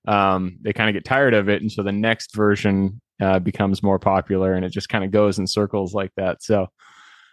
um, 0.07 0.57
they 0.61 0.73
kind 0.73 0.89
of 0.89 0.93
get 0.93 1.05
tired 1.05 1.33
of 1.33 1.49
it 1.49 1.61
and 1.61 1.71
so 1.71 1.83
the 1.83 1.91
next 1.91 2.35
version 2.35 3.01
uh, 3.21 3.39
becomes 3.39 3.83
more 3.83 3.99
popular 3.99 4.53
and 4.53 4.63
it 4.63 4.71
just 4.71 4.89
kind 4.89 5.03
of 5.03 5.11
goes 5.11 5.39
in 5.39 5.47
circles 5.47 5.93
like 5.93 6.11
that 6.15 6.41
so 6.41 6.67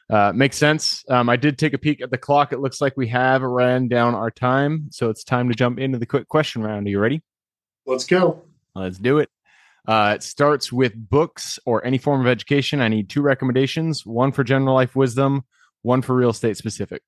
uh, 0.09 0.33
makes 0.35 0.57
sense. 0.57 1.05
Um, 1.09 1.29
I 1.29 1.37
did 1.37 1.59
take 1.59 1.72
a 1.72 1.79
peek 1.79 2.01
at 2.01 2.11
the 2.11 2.18
clock. 2.18 2.53
It 2.53 2.61
looks 2.61 2.81
like 2.81 2.96
we 2.96 3.09
have 3.09 3.42
ran 3.42 3.88
down 3.88 4.14
our 4.14 4.31
time. 4.31 4.88
So 4.92 5.11
it's 5.11 5.25
time 5.25 5.49
to 5.49 5.55
jump 5.55 5.81
into 5.81 5.99
the 5.99 6.07
quick 6.07 6.29
question 6.29 6.62
round. 6.62 6.87
Are 6.87 6.90
you 6.90 7.01
ready? 7.01 7.22
Let's 7.87 8.05
go. 8.05 8.42
Let's 8.75 8.99
do 8.99 9.18
it. 9.18 9.31
Uh, 9.87 10.14
it 10.16 10.22
starts 10.22 10.72
with 10.72 10.92
books 10.96 11.59
or 11.64 11.85
any 11.85 11.99
form 11.99 12.20
of 12.20 12.27
education. 12.27 12.81
I 12.81 12.88
need 12.88 13.09
two 13.09 13.22
recommendations 13.22 14.05
one 14.05 14.33
for 14.33 14.44
general 14.44 14.75
life 14.75 14.96
wisdom, 14.96 15.44
one 15.83 16.03
for 16.03 16.14
real 16.14 16.31
estate 16.31 16.57
specific. 16.57 17.03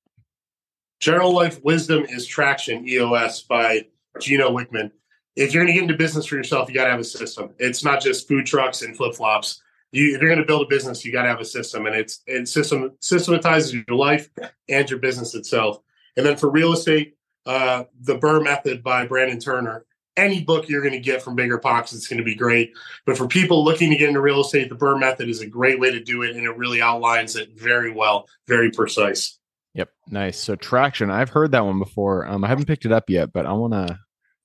General 0.99 1.33
life 1.33 1.63
wisdom 1.63 2.05
is 2.09 2.27
Traction 2.27 2.87
EOS 2.87 3.43
by 3.43 3.85
Gino 4.19 4.51
Wickman. 4.51 4.91
if 5.35 5.53
you're 5.53 5.63
going 5.63 5.73
to 5.73 5.73
get 5.73 5.83
into 5.83 5.97
business 5.97 6.25
for 6.25 6.35
yourself, 6.35 6.67
you 6.67 6.75
got 6.75 6.85
to 6.85 6.91
have 6.91 6.99
a 6.99 7.05
system. 7.05 7.51
It's 7.57 7.83
not 7.85 8.01
just 8.01 8.27
food 8.27 8.45
trucks 8.45 8.81
and 8.81 8.95
flip 8.95 9.15
flops. 9.15 9.61
You, 9.91 10.13
if 10.13 10.21
you're 10.21 10.29
going 10.29 10.41
to 10.41 10.45
build 10.45 10.63
a 10.63 10.69
business, 10.69 11.05
you 11.05 11.13
got 11.13 11.23
to 11.23 11.29
have 11.29 11.39
a 11.39 11.45
system, 11.45 11.85
and 11.87 11.95
it's 11.95 12.21
it 12.27 12.47
system 12.47 12.91
systematizes 12.99 13.73
your 13.73 13.97
life 13.97 14.29
and 14.67 14.89
your 14.89 14.99
business 14.99 15.33
itself. 15.35 15.79
And 16.17 16.25
then 16.25 16.35
for 16.35 16.51
real 16.51 16.73
estate, 16.73 17.15
uh, 17.45 17.85
the 18.01 18.17
BRRRR 18.17 18.43
Method 18.43 18.83
by 18.83 19.07
Brandon 19.07 19.39
Turner. 19.39 19.85
Any 20.17 20.43
book 20.43 20.67
you're 20.67 20.81
going 20.81 20.93
to 20.93 20.99
get 20.99 21.21
from 21.21 21.35
Bigger 21.35 21.57
BiggerPockets, 21.57 21.93
it's 21.93 22.07
going 22.07 22.17
to 22.17 22.25
be 22.25 22.35
great. 22.35 22.73
But 23.05 23.17
for 23.17 23.25
people 23.25 23.63
looking 23.63 23.89
to 23.89 23.95
get 23.95 24.09
into 24.09 24.19
real 24.19 24.41
estate, 24.41 24.67
the 24.67 24.75
BRRRR 24.75 24.99
Method 24.99 25.29
is 25.29 25.39
a 25.39 25.47
great 25.47 25.79
way 25.79 25.91
to 25.91 26.03
do 26.03 26.23
it, 26.23 26.35
and 26.35 26.45
it 26.45 26.57
really 26.57 26.81
outlines 26.81 27.37
it 27.37 27.57
very 27.57 27.91
well, 27.93 28.27
very 28.45 28.69
precise. 28.69 29.38
Yep, 29.75 29.89
nice. 30.07 30.39
So 30.39 30.55
traction, 30.55 31.11
I've 31.11 31.29
heard 31.29 31.51
that 31.51 31.65
one 31.65 31.79
before. 31.79 32.27
Um, 32.27 32.43
I 32.43 32.47
haven't 32.47 32.65
picked 32.65 32.85
it 32.85 32.91
up 32.91 33.09
yet, 33.09 33.31
but 33.31 33.45
I 33.45 33.53
want 33.53 33.73
to 33.73 33.99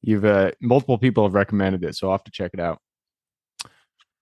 You've 0.07 0.25
uh, 0.27 0.51
multiple 0.61 0.99
people 0.99 1.25
have 1.25 1.33
recommended 1.33 1.83
it, 1.83 1.97
so 1.97 2.09
I'll 2.09 2.15
have 2.15 2.25
to 2.25 2.31
check 2.31 2.51
it 2.53 2.61
out. 2.61 2.79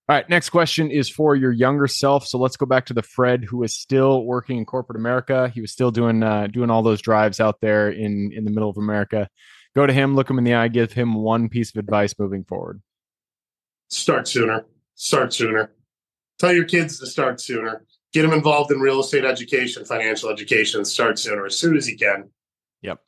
All 0.08 0.16
right, 0.16 0.28
next 0.28 0.50
question 0.50 0.90
is 0.90 1.08
for 1.08 1.34
your 1.34 1.50
younger 1.50 1.88
self. 1.88 2.26
So 2.26 2.38
let's 2.38 2.56
go 2.56 2.66
back 2.66 2.86
to 2.86 2.94
the 2.94 3.02
Fred 3.02 3.44
who 3.44 3.62
is 3.64 3.76
still 3.76 4.24
working 4.24 4.58
in 4.58 4.64
corporate 4.64 4.98
America. 4.98 5.48
He 5.48 5.60
was 5.60 5.72
still 5.72 5.90
doing 5.90 6.22
uh, 6.22 6.46
doing 6.46 6.70
all 6.70 6.82
those 6.82 7.02
drives 7.02 7.40
out 7.40 7.60
there 7.60 7.90
in 7.90 8.30
in 8.32 8.44
the 8.44 8.50
middle 8.50 8.70
of 8.70 8.76
America. 8.76 9.28
Go 9.74 9.86
to 9.86 9.92
him, 9.92 10.14
look 10.14 10.30
him 10.30 10.38
in 10.38 10.44
the 10.44 10.54
eye, 10.54 10.68
give 10.68 10.92
him 10.92 11.14
one 11.14 11.48
piece 11.48 11.70
of 11.70 11.78
advice 11.78 12.14
moving 12.16 12.44
forward. 12.44 12.80
Start 13.88 14.28
sooner. 14.28 14.64
Start 14.94 15.32
sooner. 15.32 15.72
Tell 16.38 16.52
your 16.52 16.64
kids 16.64 17.00
to 17.00 17.06
start 17.06 17.40
sooner. 17.40 17.84
Get 18.12 18.22
them 18.22 18.32
involved 18.32 18.70
in 18.70 18.80
real 18.80 19.00
estate 19.00 19.24
education, 19.24 19.84
financial 19.84 20.28
education. 20.28 20.84
Start 20.84 21.18
sooner 21.18 21.46
as 21.46 21.58
soon 21.58 21.76
as 21.76 21.88
you 21.88 21.96
can. 21.96 22.30
Yep. 22.82 23.00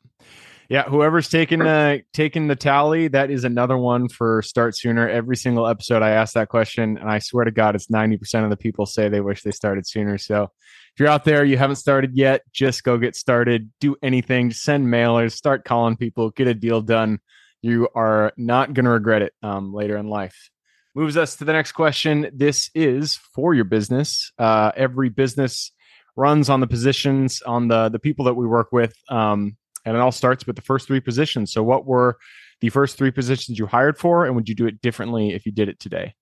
Yeah, 0.67 0.83
whoever's 0.83 1.29
taking 1.29 1.59
the 1.59 2.01
taking 2.11 2.47
the 2.47 2.55
tally, 2.55 3.07
that 3.09 3.29
is 3.29 3.43
another 3.43 3.77
one 3.77 4.09
for 4.09 4.41
start 4.41 4.75
sooner. 4.75 5.07
Every 5.07 5.37
single 5.37 5.67
episode, 5.67 6.01
I 6.01 6.09
ask 6.11 6.33
that 6.33 6.49
question, 6.49 6.97
and 6.97 7.07
I 7.07 7.19
swear 7.19 7.45
to 7.45 7.51
God, 7.51 7.75
it's 7.75 7.91
ninety 7.91 8.17
percent 8.17 8.45
of 8.45 8.49
the 8.49 8.57
people 8.57 8.87
say 8.87 9.07
they 9.07 9.21
wish 9.21 9.43
they 9.43 9.51
started 9.51 9.87
sooner. 9.87 10.17
So, 10.17 10.45
if 10.45 10.99
you're 10.99 11.07
out 11.07 11.23
there, 11.23 11.45
you 11.45 11.57
haven't 11.57 11.75
started 11.75 12.17
yet, 12.17 12.41
just 12.51 12.83
go 12.83 12.97
get 12.97 13.15
started. 13.15 13.69
Do 13.79 13.95
anything, 14.01 14.51
send 14.51 14.87
mailers, 14.87 15.33
start 15.33 15.65
calling 15.65 15.97
people, 15.97 16.31
get 16.31 16.47
a 16.47 16.55
deal 16.55 16.81
done. 16.81 17.19
You 17.61 17.87
are 17.93 18.33
not 18.35 18.73
going 18.73 18.85
to 18.85 18.91
regret 18.91 19.21
it 19.21 19.33
um, 19.43 19.71
later 19.71 19.97
in 19.97 20.07
life. 20.07 20.49
Moves 20.95 21.17
us 21.17 21.35
to 21.35 21.45
the 21.45 21.53
next 21.53 21.73
question. 21.73 22.31
This 22.33 22.69
is 22.73 23.17
for 23.33 23.53
your 23.53 23.65
business. 23.65 24.31
Uh, 24.39 24.71
every 24.77 25.09
business 25.09 25.71
runs 26.15 26.49
on 26.49 26.61
the 26.61 26.67
positions 26.67 27.41
on 27.41 27.67
the 27.67 27.89
the 27.89 27.99
people 27.99 28.25
that 28.25 28.35
we 28.35 28.47
work 28.47 28.71
with. 28.71 28.95
Um, 29.09 29.57
and 29.85 29.95
it 29.95 29.99
all 29.99 30.11
starts 30.11 30.47
with 30.47 30.55
the 30.55 30.61
first 30.61 30.87
three 30.87 30.99
positions. 30.99 31.51
So, 31.51 31.63
what 31.63 31.85
were 31.85 32.17
the 32.61 32.69
first 32.69 32.97
three 32.97 33.11
positions 33.11 33.59
you 33.59 33.67
hired 33.67 33.97
for, 33.97 34.25
and 34.25 34.35
would 34.35 34.49
you 34.49 34.55
do 34.55 34.65
it 34.65 34.81
differently 34.81 35.33
if 35.33 35.45
you 35.45 35.51
did 35.51 35.69
it 35.69 35.79
today? 35.79 36.15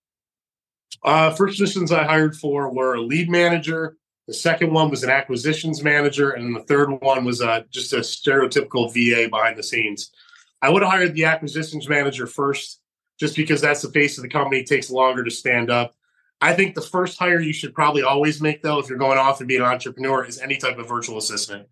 Uh, 1.04 1.32
first 1.32 1.60
positions 1.60 1.92
I 1.92 2.04
hired 2.04 2.36
for 2.36 2.74
were 2.74 2.96
a 2.96 3.02
lead 3.02 3.30
manager. 3.30 3.98
The 4.28 4.34
second 4.34 4.74
one 4.74 4.90
was 4.90 5.04
an 5.04 5.10
acquisitions 5.10 5.84
manager, 5.84 6.32
and 6.32 6.56
the 6.56 6.64
third 6.64 6.90
one 7.02 7.26
was 7.26 7.42
uh, 7.42 7.62
just 7.70 7.94
a 7.94 7.98
stereotypical 7.98 8.94
VA 8.94 9.30
behind 9.30 9.58
the 9.58 9.64
scenes. 9.64 10.12
I 10.62 10.70
would 10.70 10.82
have 10.82 10.92
hired 10.92 11.14
the 11.14 11.26
acquisitions 11.26 11.90
manager 11.90 12.26
first, 12.26 12.80
just 13.20 13.36
because 13.36 13.62
that's 13.62 13.82
the 13.82 13.92
face 13.92 14.18
of 14.18 14.24
the 14.24 14.30
company. 14.30 14.64
Takes 14.64 14.90
longer 14.90 15.24
to 15.24 15.32
stand 15.32 15.70
up. 15.70 15.96
I 16.42 16.54
think 16.54 16.76
the 16.76 16.82
first 16.82 17.18
hire 17.18 17.40
you 17.40 17.54
should 17.54 17.74
probably 17.74 18.04
always 18.04 18.42
make, 18.42 18.62
though, 18.62 18.80
if 18.80 18.90
you're 18.90 18.98
going 18.98 19.18
off 19.18 19.40
and 19.40 19.48
being 19.48 19.62
an 19.62 19.68
entrepreneur, 19.68 20.26
is 20.26 20.40
any 20.40 20.58
type 20.58 20.78
of 20.78 20.88
virtual 20.88 21.18
assistant 21.18 21.68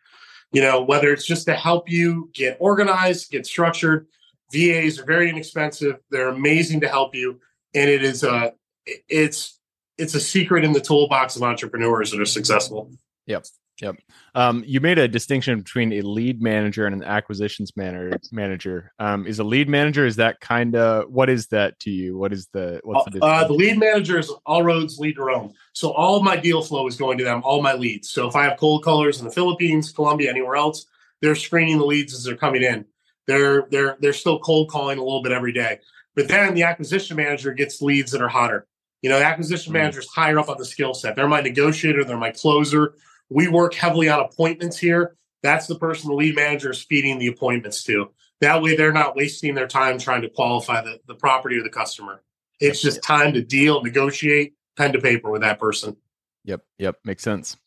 you 0.52 0.62
know, 0.62 0.82
whether 0.82 1.12
it's 1.12 1.26
just 1.26 1.46
to 1.46 1.54
help 1.54 1.90
you 1.90 2.30
get 2.34 2.58
organized, 2.60 3.32
get 3.32 3.46
structured. 3.46 4.08
VAs 4.52 5.00
are 5.00 5.06
very 5.06 5.30
inexpensive. 5.30 5.98
They're 6.10 6.30
amazing 6.30 6.82
to 6.82 6.90
help 6.90 7.16
you, 7.16 7.40
and 7.74 7.90
it 7.90 8.04
is 8.04 8.24
a 8.24 8.54
it's 8.86 9.60
it's 9.98 10.14
a 10.14 10.20
secret 10.20 10.66
in 10.66 10.74
the 10.74 10.82
toolbox 10.82 11.38
of 11.38 11.44
entrepreneurs 11.44 12.12
that 12.12 12.20
are 12.20 12.26
successful. 12.26 12.92
Yep. 13.28 13.46
Yep. 13.82 13.96
Um, 14.36 14.64
you 14.66 14.80
made 14.80 15.00
a 15.00 15.08
distinction 15.08 15.60
between 15.60 15.94
a 15.94 16.02
lead 16.02 16.42
manager 16.42 16.86
and 16.86 16.96
an 16.96 17.04
acquisitions 17.04 17.76
manager. 17.76 18.20
Manager 18.32 18.92
um, 19.00 19.26
is 19.26 19.40
a 19.40 19.44
lead 19.44 19.68
manager. 19.68 20.06
Is 20.06 20.18
that 20.18 20.40
kind 20.40 20.76
of 20.76 21.12
what 21.12 21.30
is 21.30 21.48
that 21.48 21.80
to 21.80 21.90
you? 21.90 22.16
What 22.18 22.32
is 22.32 22.48
the 22.54 22.80
what's 22.84 23.12
the, 23.12 23.24
uh, 23.24 23.48
the 23.48 23.54
lead 23.54 23.80
manager 23.80 24.20
is 24.20 24.32
all 24.46 24.64
roads 24.64 25.00
lead 25.00 25.16
to 25.16 25.24
Rome. 25.24 25.54
So 25.74 25.92
all 25.92 26.22
my 26.22 26.38
deal 26.38 26.62
flow 26.62 26.88
is 26.88 26.96
going 26.96 27.18
to 27.18 27.24
them. 27.24 27.42
All 27.44 27.62
my 27.62 27.74
leads. 27.74 28.12
So 28.12 28.28
if 28.28 28.36
I 28.36 28.44
have 28.44 28.58
cold 28.58 28.84
callers 28.84 29.20
in 29.20 29.26
the 29.26 29.32
Philippines, 29.32 29.92
Colombia, 29.92 30.30
anywhere 30.30 30.56
else, 30.56 30.86
they're 31.22 31.36
screening 31.36 31.80
the 31.80 31.86
leads 31.86 32.14
as 32.14 32.24
they're 32.24 32.36
coming 32.36 32.62
in. 32.62 32.86
They're 33.26 33.68
they're 33.72 33.98
they're 34.00 34.14
still 34.14 34.40
cold 34.40 34.70
calling 34.70 35.00
a 35.00 35.04
little 35.04 35.24
bit 35.24 35.32
every 35.32 35.54
day. 35.54 35.80
But 36.16 36.28
then 36.28 36.54
the 36.54 36.64
acquisition 36.64 37.18
manager 37.18 37.54
gets 37.54 37.82
leads 37.82 38.12
that 38.12 38.22
are 38.22 38.28
hotter. 38.28 38.68
You 39.02 39.10
know, 39.10 39.18
the 39.18 39.26
acquisition 39.26 39.72
mm-hmm. 39.72 39.82
manager 39.82 40.02
is 40.02 40.08
higher 40.08 40.38
up 40.38 40.50
on 40.50 40.58
the 40.60 40.66
skill 40.66 40.94
set. 40.94 41.16
They're 41.16 41.28
my 41.28 41.42
negotiator. 41.42 42.04
They're 42.04 42.18
my 42.18 42.32
closer 42.32 42.94
we 43.32 43.48
work 43.48 43.74
heavily 43.74 44.10
on 44.10 44.20
appointments 44.20 44.78
here. 44.78 45.16
That's 45.42 45.66
the 45.66 45.80
person 45.80 46.10
the 46.10 46.16
lead 46.16 46.36
manager 46.36 46.70
is 46.72 46.84
feeding 46.84 47.18
the 47.18 47.28
appointments 47.28 47.84
to. 47.86 48.12
That 48.42 48.62
way, 48.62 48.76
they're 48.76 48.92
not 48.92 49.16
wasting 49.16 49.56
their 49.56 49.68
time 49.68 49.98
trying 49.98 50.24
to 50.24 50.30
qualify 50.30 50.82
the, 50.82 51.00
the 51.08 51.16
property 51.16 51.58
or 51.58 51.64
the 51.64 51.70
customer. 51.70 52.22
It's 52.60 52.82
just 52.82 53.02
time 53.02 53.34
to 53.34 53.42
deal, 53.42 53.82
negotiate, 53.82 54.54
pen 54.78 54.94
to 54.94 55.00
paper 55.00 55.32
with 55.32 55.42
that 55.42 55.60
person. 55.60 55.96
Yep. 56.44 56.62
Yep. 56.78 56.98
Makes 57.06 57.24
sense. 57.24 57.58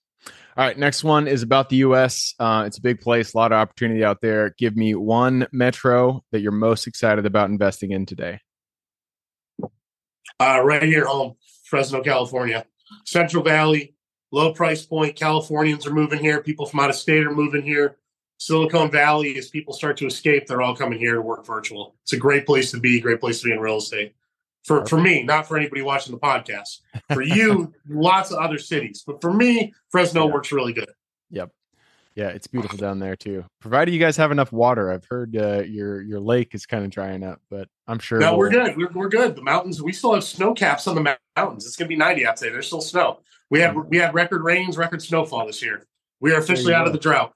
All 0.56 0.64
right. 0.64 0.78
Next 0.78 1.02
one 1.02 1.26
is 1.26 1.42
about 1.42 1.68
the 1.68 1.76
U.S. 1.76 2.34
Uh, 2.38 2.64
it's 2.66 2.78
a 2.78 2.82
big 2.82 3.00
place, 3.00 3.34
a 3.34 3.36
lot 3.36 3.50
of 3.50 3.56
opportunity 3.56 4.04
out 4.04 4.20
there. 4.20 4.54
Give 4.58 4.76
me 4.76 4.94
one 4.94 5.46
metro 5.50 6.22
that 6.30 6.40
you're 6.40 6.52
most 6.52 6.86
excited 6.86 7.26
about 7.26 7.50
investing 7.50 7.90
in 7.90 8.06
today. 8.06 8.40
Uh, 10.38 10.60
right 10.62 10.82
here 10.82 11.06
home, 11.06 11.34
Fresno, 11.64 12.02
California. 12.02 12.66
Central 13.04 13.42
Valley, 13.42 13.94
low 14.34 14.52
price 14.52 14.84
point. 14.84 15.16
Californians 15.16 15.86
are 15.86 15.92
moving 15.92 16.18
here. 16.18 16.42
People 16.42 16.66
from 16.66 16.80
out 16.80 16.90
of 16.90 16.96
state 16.96 17.26
are 17.26 17.34
moving 17.34 17.62
here. 17.62 17.96
Silicon 18.38 18.90
Valley, 18.90 19.38
as 19.38 19.48
people 19.48 19.72
start 19.72 19.96
to 19.98 20.06
escape, 20.06 20.46
they're 20.46 20.60
all 20.60 20.76
coming 20.76 20.98
here 20.98 21.14
to 21.14 21.22
work 21.22 21.46
virtual. 21.46 21.94
It's 22.02 22.12
a 22.12 22.18
great 22.18 22.44
place 22.44 22.72
to 22.72 22.80
be, 22.80 23.00
great 23.00 23.20
place 23.20 23.40
to 23.40 23.46
be 23.46 23.52
in 23.52 23.60
real 23.60 23.78
estate. 23.78 24.14
For 24.64 24.84
for 24.86 25.00
me, 25.00 25.22
not 25.22 25.46
for 25.46 25.56
anybody 25.56 25.82
watching 25.82 26.12
the 26.12 26.18
podcast. 26.18 26.80
For 27.12 27.22
you, 27.22 27.72
lots 27.88 28.32
of 28.32 28.38
other 28.38 28.58
cities. 28.58 29.04
But 29.06 29.20
for 29.20 29.32
me, 29.32 29.72
Fresno 29.90 30.26
yeah. 30.26 30.32
works 30.32 30.52
really 30.52 30.72
good. 30.72 30.90
Yep. 31.30 31.50
Yeah, 32.14 32.28
it's 32.28 32.46
beautiful 32.46 32.78
down 32.78 33.00
there 33.00 33.16
too. 33.16 33.44
Provided 33.60 33.92
you 33.92 33.98
guys 33.98 34.16
have 34.16 34.30
enough 34.30 34.52
water. 34.52 34.92
I've 34.92 35.04
heard 35.04 35.36
uh, 35.36 35.62
your 35.66 36.00
your 36.00 36.20
lake 36.20 36.54
is 36.54 36.64
kind 36.64 36.84
of 36.84 36.90
drying 36.90 37.24
up, 37.24 37.40
but 37.50 37.68
I'm 37.88 37.98
sure. 37.98 38.20
No, 38.20 38.36
we're 38.36 38.50
good. 38.50 38.76
We're, 38.76 38.92
we're 38.92 39.08
good. 39.08 39.34
The 39.34 39.42
mountains. 39.42 39.82
We 39.82 39.92
still 39.92 40.14
have 40.14 40.22
snow 40.22 40.54
caps 40.54 40.86
on 40.86 40.94
the 40.94 41.16
mountains. 41.36 41.66
It's 41.66 41.74
gonna 41.74 41.88
be 41.88 41.96
90 41.96 42.24
out 42.24 42.38
there. 42.38 42.52
There's 42.52 42.68
still 42.68 42.80
snow. 42.80 43.18
We 43.50 43.60
had 43.60 43.76
we 43.76 43.96
had 43.96 44.14
record 44.14 44.42
rains, 44.42 44.78
record 44.78 45.02
snowfall 45.02 45.46
this 45.46 45.60
year. 45.60 45.86
We 46.20 46.32
are 46.32 46.38
officially 46.38 46.72
out 46.72 46.86
of 46.86 46.92
the 46.92 47.00
drought. 47.00 47.32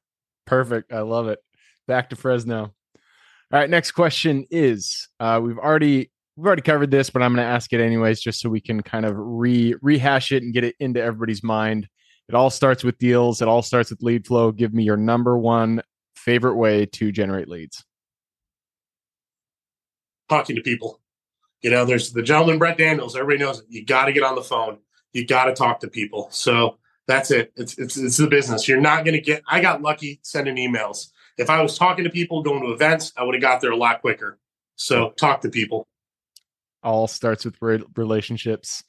Perfect. 0.47 0.93
I 0.93 1.01
love 1.01 1.29
it. 1.29 1.41
Back 1.88 2.11
to 2.11 2.17
Fresno. 2.17 2.61
All 2.61 2.73
right. 3.51 3.69
Next 3.69 3.91
question 3.93 4.47
is: 4.51 5.09
uh, 5.19 5.41
We've 5.43 5.59
already 5.59 6.11
we've 6.37 6.47
already 6.47 6.62
covered 6.62 6.93
this, 6.93 7.11
but 7.11 7.21
I'm 7.21 7.35
going 7.35 7.45
to 7.45 7.53
ask 7.53 7.73
it 7.73 7.81
anyways, 7.81 8.21
just 8.21 8.41
so 8.41 8.49
we 8.49 8.61
can 8.61 8.83
kind 8.83 9.05
of 9.05 9.14
re 9.17 9.75
rehash 9.83 10.31
it 10.31 10.45
and 10.45 10.55
get 10.55 10.62
it 10.64 10.77
into 10.79 11.03
everybody's 11.03 11.43
mind. 11.43 11.88
It 12.29 12.35
all 12.35 12.51
starts 12.51 12.85
with 12.85 12.99
deals. 12.99 13.41
It 13.41 13.49
all 13.49 13.62
starts 13.62 13.91
with 13.91 14.03
lead 14.03 14.27
flow. 14.27 14.53
Give 14.53 14.75
me 14.75 14.83
your 14.83 14.97
number 14.97 15.38
one 15.38 15.83
favorite 16.14 16.57
way 16.57 16.87
to 16.87 17.11
generate 17.11 17.49
leads. 17.49 17.85
Talking 20.29 20.57
to 20.57 20.62
people. 20.62 21.01
You 21.62 21.71
know, 21.71 21.85
there's 21.85 22.12
the 22.12 22.23
gentleman 22.23 22.59
Brett 22.59 22.79
Daniels. 22.79 23.17
Everybody 23.17 23.45
knows 23.45 23.61
it. 23.61 23.67
You 23.69 23.85
got 23.85 24.05
to 24.05 24.12
get 24.12 24.23
on 24.23 24.35
the 24.35 24.43
phone 24.43 24.79
you 25.12 25.27
got 25.27 25.45
to 25.45 25.55
talk 25.55 25.81
to 25.81 25.88
people. 25.88 26.29
So 26.31 26.79
that's 27.07 27.31
it. 27.31 27.53
It's 27.57 27.79
it's 27.79 27.97
it's 27.97 28.17
the 28.17 28.27
business. 28.27 28.69
You're 28.69 28.81
not 28.81 29.05
going 29.05 29.14
to 29.14 29.21
get. 29.21 29.43
I 29.49 29.61
got 29.61 29.83
lucky 29.83 30.21
sending 30.23 30.57
emails. 30.57 31.09
If 31.37 31.51
I 31.51 31.62
was 31.62 31.79
talking 31.79 32.05
to 32.05 32.11
people, 32.11 32.43
going 32.43 32.62
to 32.62 32.73
events, 32.73 33.12
I 33.17 33.23
would 33.23 33.35
have 33.35 33.43
got 33.43 33.61
there 33.61 33.71
a 33.71 33.77
lot 33.77 34.01
quicker. 34.01 34.38
So 34.77 35.11
talk 35.11 35.41
to 35.43 35.49
people. 35.49 35.87
All 36.83 37.09
starts 37.09 37.45
with 37.45 37.57
relationships. 37.97 38.85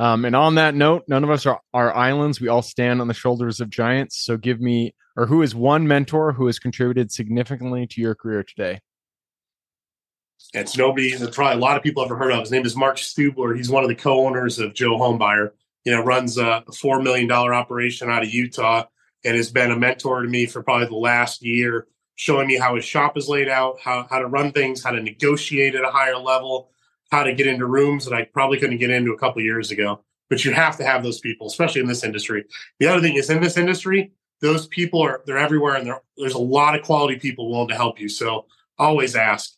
Um, 0.00 0.24
and 0.24 0.34
on 0.34 0.54
that 0.54 0.74
note, 0.74 1.04
none 1.08 1.24
of 1.24 1.30
us 1.30 1.44
are, 1.44 1.60
are 1.74 1.94
islands. 1.94 2.40
We 2.40 2.48
all 2.48 2.62
stand 2.62 3.02
on 3.02 3.08
the 3.08 3.12
shoulders 3.12 3.60
of 3.60 3.68
giants. 3.68 4.24
So 4.24 4.38
give 4.38 4.58
me, 4.58 4.94
or 5.14 5.26
who 5.26 5.42
is 5.42 5.54
one 5.54 5.86
mentor 5.86 6.32
who 6.32 6.46
has 6.46 6.58
contributed 6.58 7.12
significantly 7.12 7.86
to 7.88 8.00
your 8.00 8.14
career 8.14 8.42
today? 8.42 8.80
It's 10.54 10.74
nobody 10.74 11.14
that 11.14 11.34
probably 11.34 11.58
a 11.58 11.60
lot 11.60 11.76
of 11.76 11.82
people 11.82 12.02
ever 12.02 12.16
heard 12.16 12.32
of. 12.32 12.40
His 12.40 12.50
name 12.50 12.64
is 12.64 12.74
Mark 12.74 12.96
Stubler. 12.96 13.54
He's 13.54 13.68
one 13.68 13.82
of 13.84 13.90
the 13.90 13.94
co-owners 13.94 14.58
of 14.58 14.72
Joe 14.72 14.96
Homebuyer. 14.96 15.50
You 15.84 15.92
know, 15.92 16.02
runs 16.02 16.38
a 16.38 16.64
four 16.74 17.02
million 17.02 17.28
dollar 17.28 17.52
operation 17.52 18.08
out 18.08 18.22
of 18.22 18.32
Utah, 18.32 18.84
and 19.22 19.36
has 19.36 19.50
been 19.50 19.70
a 19.70 19.76
mentor 19.76 20.22
to 20.22 20.28
me 20.28 20.46
for 20.46 20.62
probably 20.62 20.86
the 20.86 20.94
last 20.94 21.42
year, 21.42 21.86
showing 22.14 22.48
me 22.48 22.56
how 22.56 22.74
his 22.74 22.86
shop 22.86 23.18
is 23.18 23.28
laid 23.28 23.48
out, 23.48 23.80
how 23.80 24.06
how 24.08 24.18
to 24.18 24.26
run 24.26 24.52
things, 24.52 24.82
how 24.82 24.92
to 24.92 25.02
negotiate 25.02 25.74
at 25.74 25.84
a 25.84 25.90
higher 25.90 26.18
level, 26.18 26.70
how 27.10 27.24
to 27.24 27.32
get 27.32 27.46
into 27.46 27.66
rooms 27.66 28.04
that 28.04 28.14
I 28.14 28.24
probably 28.24 28.58
couldn't 28.58 28.78
get 28.78 28.90
into 28.90 29.12
a 29.12 29.18
couple 29.18 29.42
years 29.42 29.70
ago. 29.70 30.02
But 30.28 30.44
you 30.44 30.52
have 30.52 30.76
to 30.76 30.84
have 30.84 31.02
those 31.02 31.18
people, 31.18 31.48
especially 31.48 31.80
in 31.80 31.88
this 31.88 32.04
industry. 32.04 32.44
The 32.78 32.86
other 32.86 33.00
thing 33.00 33.16
is 33.16 33.30
in 33.30 33.40
this 33.40 33.56
industry, 33.56 34.12
those 34.40 34.68
people 34.68 35.02
are 35.02 35.22
they're 35.26 35.38
everywhere, 35.38 35.74
and 35.74 35.92
there's 36.16 36.34
a 36.34 36.38
lot 36.38 36.76
of 36.78 36.82
quality 36.82 37.18
people 37.18 37.50
willing 37.50 37.68
to 37.68 37.74
help 37.74 38.00
you. 38.00 38.08
So 38.08 38.46
always 38.78 39.16
ask 39.16 39.54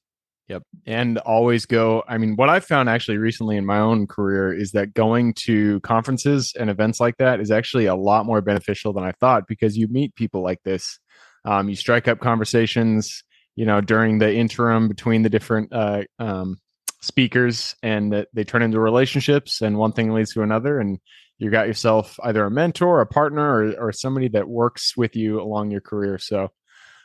Yep. 0.53 0.65
And 0.87 1.19
always 1.19 1.65
go. 1.65 2.03
I 2.09 2.19
mean, 2.19 2.37
what 2.37 2.51
I've 2.51 2.65
found 2.65 2.91
actually 2.91 3.17
recently 3.17 3.57
in 3.57 3.65
my 3.65 3.79
own 3.79 4.07
career 4.07 4.53
is 4.53 4.73
that 4.73 4.93
going 4.93 5.33
to 5.45 5.81
conferences 5.81 6.53
and 6.59 6.69
events 6.69 7.01
like 7.01 7.17
that 7.19 7.41
is 7.41 7.51
actually 7.51 7.87
a 7.87 7.95
lot 7.95 8.27
more 8.27 8.43
beneficial 8.43 8.93
than 8.93 9.03
I 9.03 9.13
thought 9.13 9.47
because 9.47 9.79
you 9.79 9.89
meet 9.89 10.15
people 10.15 10.43
like 10.43 10.63
this. 10.63 10.99
Um, 11.47 11.71
you 11.71 11.75
strike 11.75 12.07
up 12.07 12.21
conversations, 12.21 13.25
you 13.57 13.65
know, 13.65 13.81
during 13.81 14.19
the 14.19 14.31
interim 14.35 14.89
between 14.89 15.23
the 15.23 15.31
different 15.31 15.73
uh, 15.73 16.03
um, 16.19 16.59
speakers 17.03 17.75
and 17.83 18.13
that 18.13 18.29
they 18.33 18.45
turn 18.45 18.63
into 18.63 18.81
relationships 18.81 19.61
and 19.61 19.77
one 19.77 19.93
thing 19.93 20.13
leads 20.13 20.33
to 20.33 20.43
another. 20.43 20.79
And 20.79 20.99
you 21.39 21.51
got 21.51 21.67
yourself 21.67 22.19
either 22.23 22.45
a 22.45 22.51
mentor, 22.51 23.01
a 23.01 23.07
partner, 23.07 23.43
or, 23.43 23.89
or 23.89 23.93
somebody 23.93 24.29
that 24.29 24.49
works 24.49 24.97
with 24.97 25.17
you 25.17 25.41
along 25.41 25.71
your 25.71 25.81
career. 25.81 26.19
So, 26.19 26.51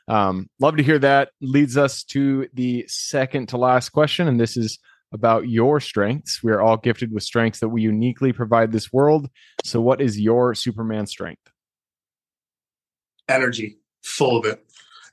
um, 0.08 0.48
love 0.60 0.78
to 0.78 0.84
hear 0.84 1.00
that. 1.00 1.30
Leads 1.42 1.76
us 1.76 2.04
to 2.06 2.48
the 2.54 2.86
second 2.88 3.50
to 3.50 3.58
last 3.58 3.90
question, 3.90 4.28
and 4.28 4.40
this 4.40 4.56
is 4.56 4.80
about 5.12 5.50
your 5.50 5.80
strengths. 5.80 6.42
We 6.44 6.52
are 6.52 6.62
all 6.62 6.78
gifted 6.78 7.12
with 7.12 7.24
strengths 7.24 7.60
that 7.60 7.70
we 7.70 7.82
uniquely 7.82 8.32
provide 8.32 8.72
this 8.72 8.94
world. 8.94 9.28
So, 9.66 9.82
what 9.82 10.00
is 10.00 10.20
your 10.20 10.54
Superman 10.56 11.08
strength? 11.08 11.42
Energy, 13.28 13.80
full 14.04 14.38
of 14.38 14.46
it. 14.46 14.64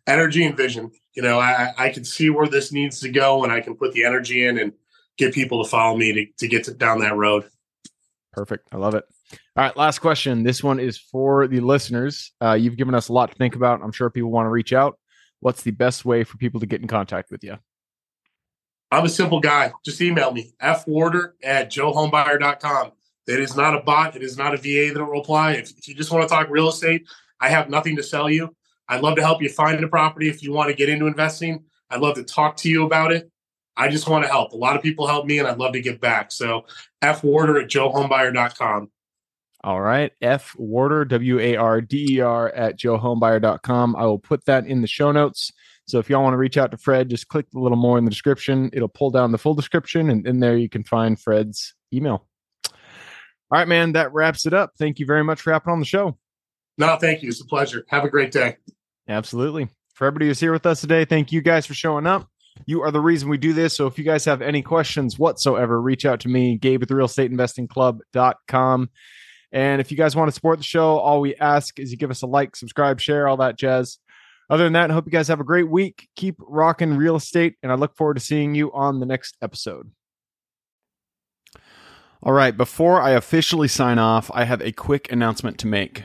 Energy 0.06 0.44
and 0.44 0.56
vision. 0.56 0.90
You 1.14 1.22
know, 1.22 1.38
I, 1.38 1.72
I 1.78 1.88
can 1.90 2.04
see 2.04 2.28
where 2.30 2.46
this 2.46 2.72
needs 2.72 3.00
to 3.00 3.08
go, 3.08 3.44
and 3.44 3.52
I 3.52 3.60
can 3.60 3.74
put 3.76 3.92
the 3.92 4.04
energy 4.04 4.46
in 4.46 4.58
and 4.58 4.72
get 5.16 5.32
people 5.32 5.62
to 5.62 5.68
follow 5.68 5.96
me 5.96 6.12
to, 6.12 6.26
to 6.38 6.48
get 6.48 6.64
to, 6.64 6.74
down 6.74 7.00
that 7.00 7.16
road. 7.16 7.44
Perfect. 8.32 8.68
I 8.72 8.76
love 8.76 8.94
it. 8.94 9.04
All 9.56 9.64
right, 9.64 9.76
last 9.76 10.00
question. 10.00 10.42
This 10.42 10.62
one 10.62 10.80
is 10.80 10.98
for 10.98 11.46
the 11.46 11.60
listeners. 11.60 12.32
Uh, 12.42 12.54
you've 12.54 12.76
given 12.76 12.94
us 12.94 13.08
a 13.08 13.12
lot 13.12 13.30
to 13.30 13.36
think 13.36 13.54
about. 13.54 13.80
I'm 13.82 13.92
sure 13.92 14.10
people 14.10 14.30
want 14.30 14.46
to 14.46 14.50
reach 14.50 14.72
out. 14.72 14.98
What's 15.40 15.62
the 15.62 15.70
best 15.70 16.04
way 16.04 16.24
for 16.24 16.36
people 16.36 16.60
to 16.60 16.66
get 16.66 16.80
in 16.80 16.88
contact 16.88 17.30
with 17.30 17.44
you? 17.44 17.56
I'm 18.90 19.04
a 19.04 19.08
simple 19.08 19.40
guy. 19.40 19.72
Just 19.84 20.00
email 20.00 20.32
me, 20.32 20.52
fwarder 20.60 21.32
at 21.42 21.70
joehomebuyer.com. 21.70 22.92
It 23.26 23.40
is 23.40 23.56
not 23.56 23.74
a 23.74 23.80
bot. 23.80 24.16
It 24.16 24.22
is 24.22 24.36
not 24.36 24.54
a 24.54 24.56
VA 24.56 24.92
that 24.92 25.04
will 25.04 25.10
reply. 25.10 25.52
If, 25.52 25.70
if 25.78 25.88
you 25.88 25.94
just 25.94 26.10
want 26.10 26.28
to 26.28 26.34
talk 26.34 26.48
real 26.50 26.68
estate, 26.68 27.06
I 27.40 27.48
have 27.48 27.70
nothing 27.70 27.96
to 27.96 28.02
sell 28.02 28.28
you. 28.28 28.54
I'd 28.88 29.03
love 29.03 29.16
to 29.16 29.23
help 29.23 29.42
you 29.42 29.49
find 29.49 29.83
a 29.83 29.88
property 29.88 30.29
if 30.29 30.42
you 30.42 30.53
want 30.53 30.70
to 30.70 30.77
get 30.77 30.88
into 30.88 31.07
investing. 31.07 31.64
I'd 31.90 32.01
love 32.01 32.14
to 32.16 32.25
talk 32.25 32.57
to 32.59 32.68
you 32.68 32.85
about 32.85 33.12
it. 33.12 33.31
I 33.77 33.88
just 33.88 34.09
want 34.09 34.25
to 34.25 34.31
help. 34.31 34.53
A 34.53 34.57
lot 34.57 34.77
of 34.77 34.83
people 34.83 35.07
help 35.07 35.27
me 35.27 35.38
and 35.38 35.49
I'd 35.49 35.59
love 35.59 35.73
to 35.73 35.81
give 35.81 36.01
back. 36.01 36.31
So 36.33 36.66
F 37.03 37.25
Warder 37.25 37.61
at 37.61 37.68
joehomebuyer.com. 37.68 38.90
All 39.64 39.81
right. 39.81 40.12
F 40.20 40.55
Warder, 40.59 41.05
W 41.07 41.40
A 41.40 41.57
R 41.57 41.81
D 41.81 42.16
E 42.16 42.20
R 42.20 42.51
at 42.51 42.79
joehomebuyer.com. 42.79 43.97
I 43.97 44.05
will 44.05 44.18
put 44.18 44.44
that 44.44 44.66
in 44.66 44.83
the 44.83 44.87
show 44.87 45.11
notes. 45.11 45.53
So 45.87 45.99
if 45.99 46.09
y'all 46.09 46.23
want 46.23 46.35
to 46.35 46.38
reach 46.38 46.57
out 46.57 46.70
to 46.70 46.77
Fred, 46.77 47.11
just 47.11 47.29
click 47.29 47.47
a 47.55 47.59
little 47.59 47.77
more 47.77 47.99
in 47.99 48.05
the 48.05 48.11
description. 48.11 48.70
It'll 48.73 48.88
pull 48.88 49.11
down 49.11 49.33
the 49.33 49.38
full 49.38 49.55
description, 49.55 50.09
and 50.09 50.27
in 50.27 50.40
there 50.40 50.57
you 50.57 50.68
can 50.68 50.85
find 50.85 51.20
Fred's 51.20 51.75
email. 51.92 52.27
All 52.70 53.59
right, 53.59 53.68
man. 53.68 53.92
That 53.92 54.12
wraps 54.12 54.47
it 54.47 54.55
up. 54.55 54.73
Thank 54.79 54.99
you 54.99 55.07
very 55.07 55.23
much 55.23 55.40
for 55.40 55.53
hopping 55.53 55.73
on 55.73 55.81
the 55.81 55.87
show. 55.87 56.18
No, 56.78 56.96
thank 56.96 57.22
you. 57.22 57.28
It's 57.28 57.40
a 57.40 57.46
pleasure. 57.46 57.84
Have 57.88 58.04
a 58.04 58.08
great 58.08 58.32
day. 58.32 58.56
Absolutely. 59.08 59.68
For 59.94 60.06
everybody 60.06 60.26
who's 60.26 60.40
here 60.40 60.52
with 60.52 60.66
us 60.66 60.80
today, 60.80 61.04
thank 61.04 61.30
you 61.30 61.40
guys 61.40 61.66
for 61.66 61.74
showing 61.74 62.06
up. 62.06 62.28
You 62.66 62.82
are 62.82 62.90
the 62.90 63.00
reason 63.00 63.28
we 63.28 63.38
do 63.38 63.52
this. 63.52 63.76
So 63.76 63.87
if 63.87 63.98
you 63.98 64.04
guys 64.04 64.24
have 64.24 64.42
any 64.42 64.62
questions 64.62 65.18
whatsoever, 65.18 65.80
reach 65.80 66.04
out 66.04 66.20
to 66.20 66.28
me, 66.28 66.56
Gabe 66.56 66.82
at 66.82 66.88
the 66.88 66.96
Real 66.96 67.06
Estate 67.06 67.30
Investing 67.30 67.68
Club.com. 67.68 68.90
And 69.52 69.80
if 69.80 69.90
you 69.90 69.96
guys 69.96 70.16
want 70.16 70.28
to 70.28 70.32
support 70.32 70.58
the 70.58 70.64
show, 70.64 70.98
all 70.98 71.20
we 71.20 71.37
ask 71.37 71.78
is 71.78 71.92
you 71.92 71.96
give 71.96 72.10
us 72.10 72.22
a 72.22 72.26
like, 72.26 72.56
subscribe, 72.56 73.00
share, 73.00 73.28
all 73.28 73.37
that 73.37 73.56
jazz. 73.56 73.98
Other 74.50 74.64
than 74.64 74.72
that, 74.74 74.90
I 74.90 74.94
hope 74.94 75.06
you 75.06 75.12
guys 75.12 75.28
have 75.28 75.40
a 75.40 75.44
great 75.44 75.68
week. 75.68 76.08
Keep 76.16 76.37
rocking 76.40 76.96
real 76.96 77.16
estate, 77.16 77.54
and 77.62 77.70
I 77.70 77.76
look 77.76 77.96
forward 77.96 78.14
to 78.14 78.20
seeing 78.20 78.54
you 78.54 78.72
on 78.72 79.00
the 79.00 79.06
next 79.06 79.37
episode. 79.40 79.90
All 82.22 82.32
right, 82.32 82.56
before 82.56 83.00
I 83.00 83.10
officially 83.10 83.68
sign 83.68 83.98
off, 83.98 84.30
I 84.34 84.44
have 84.44 84.60
a 84.60 84.72
quick 84.72 85.10
announcement 85.12 85.58
to 85.58 85.66
make. 85.66 86.04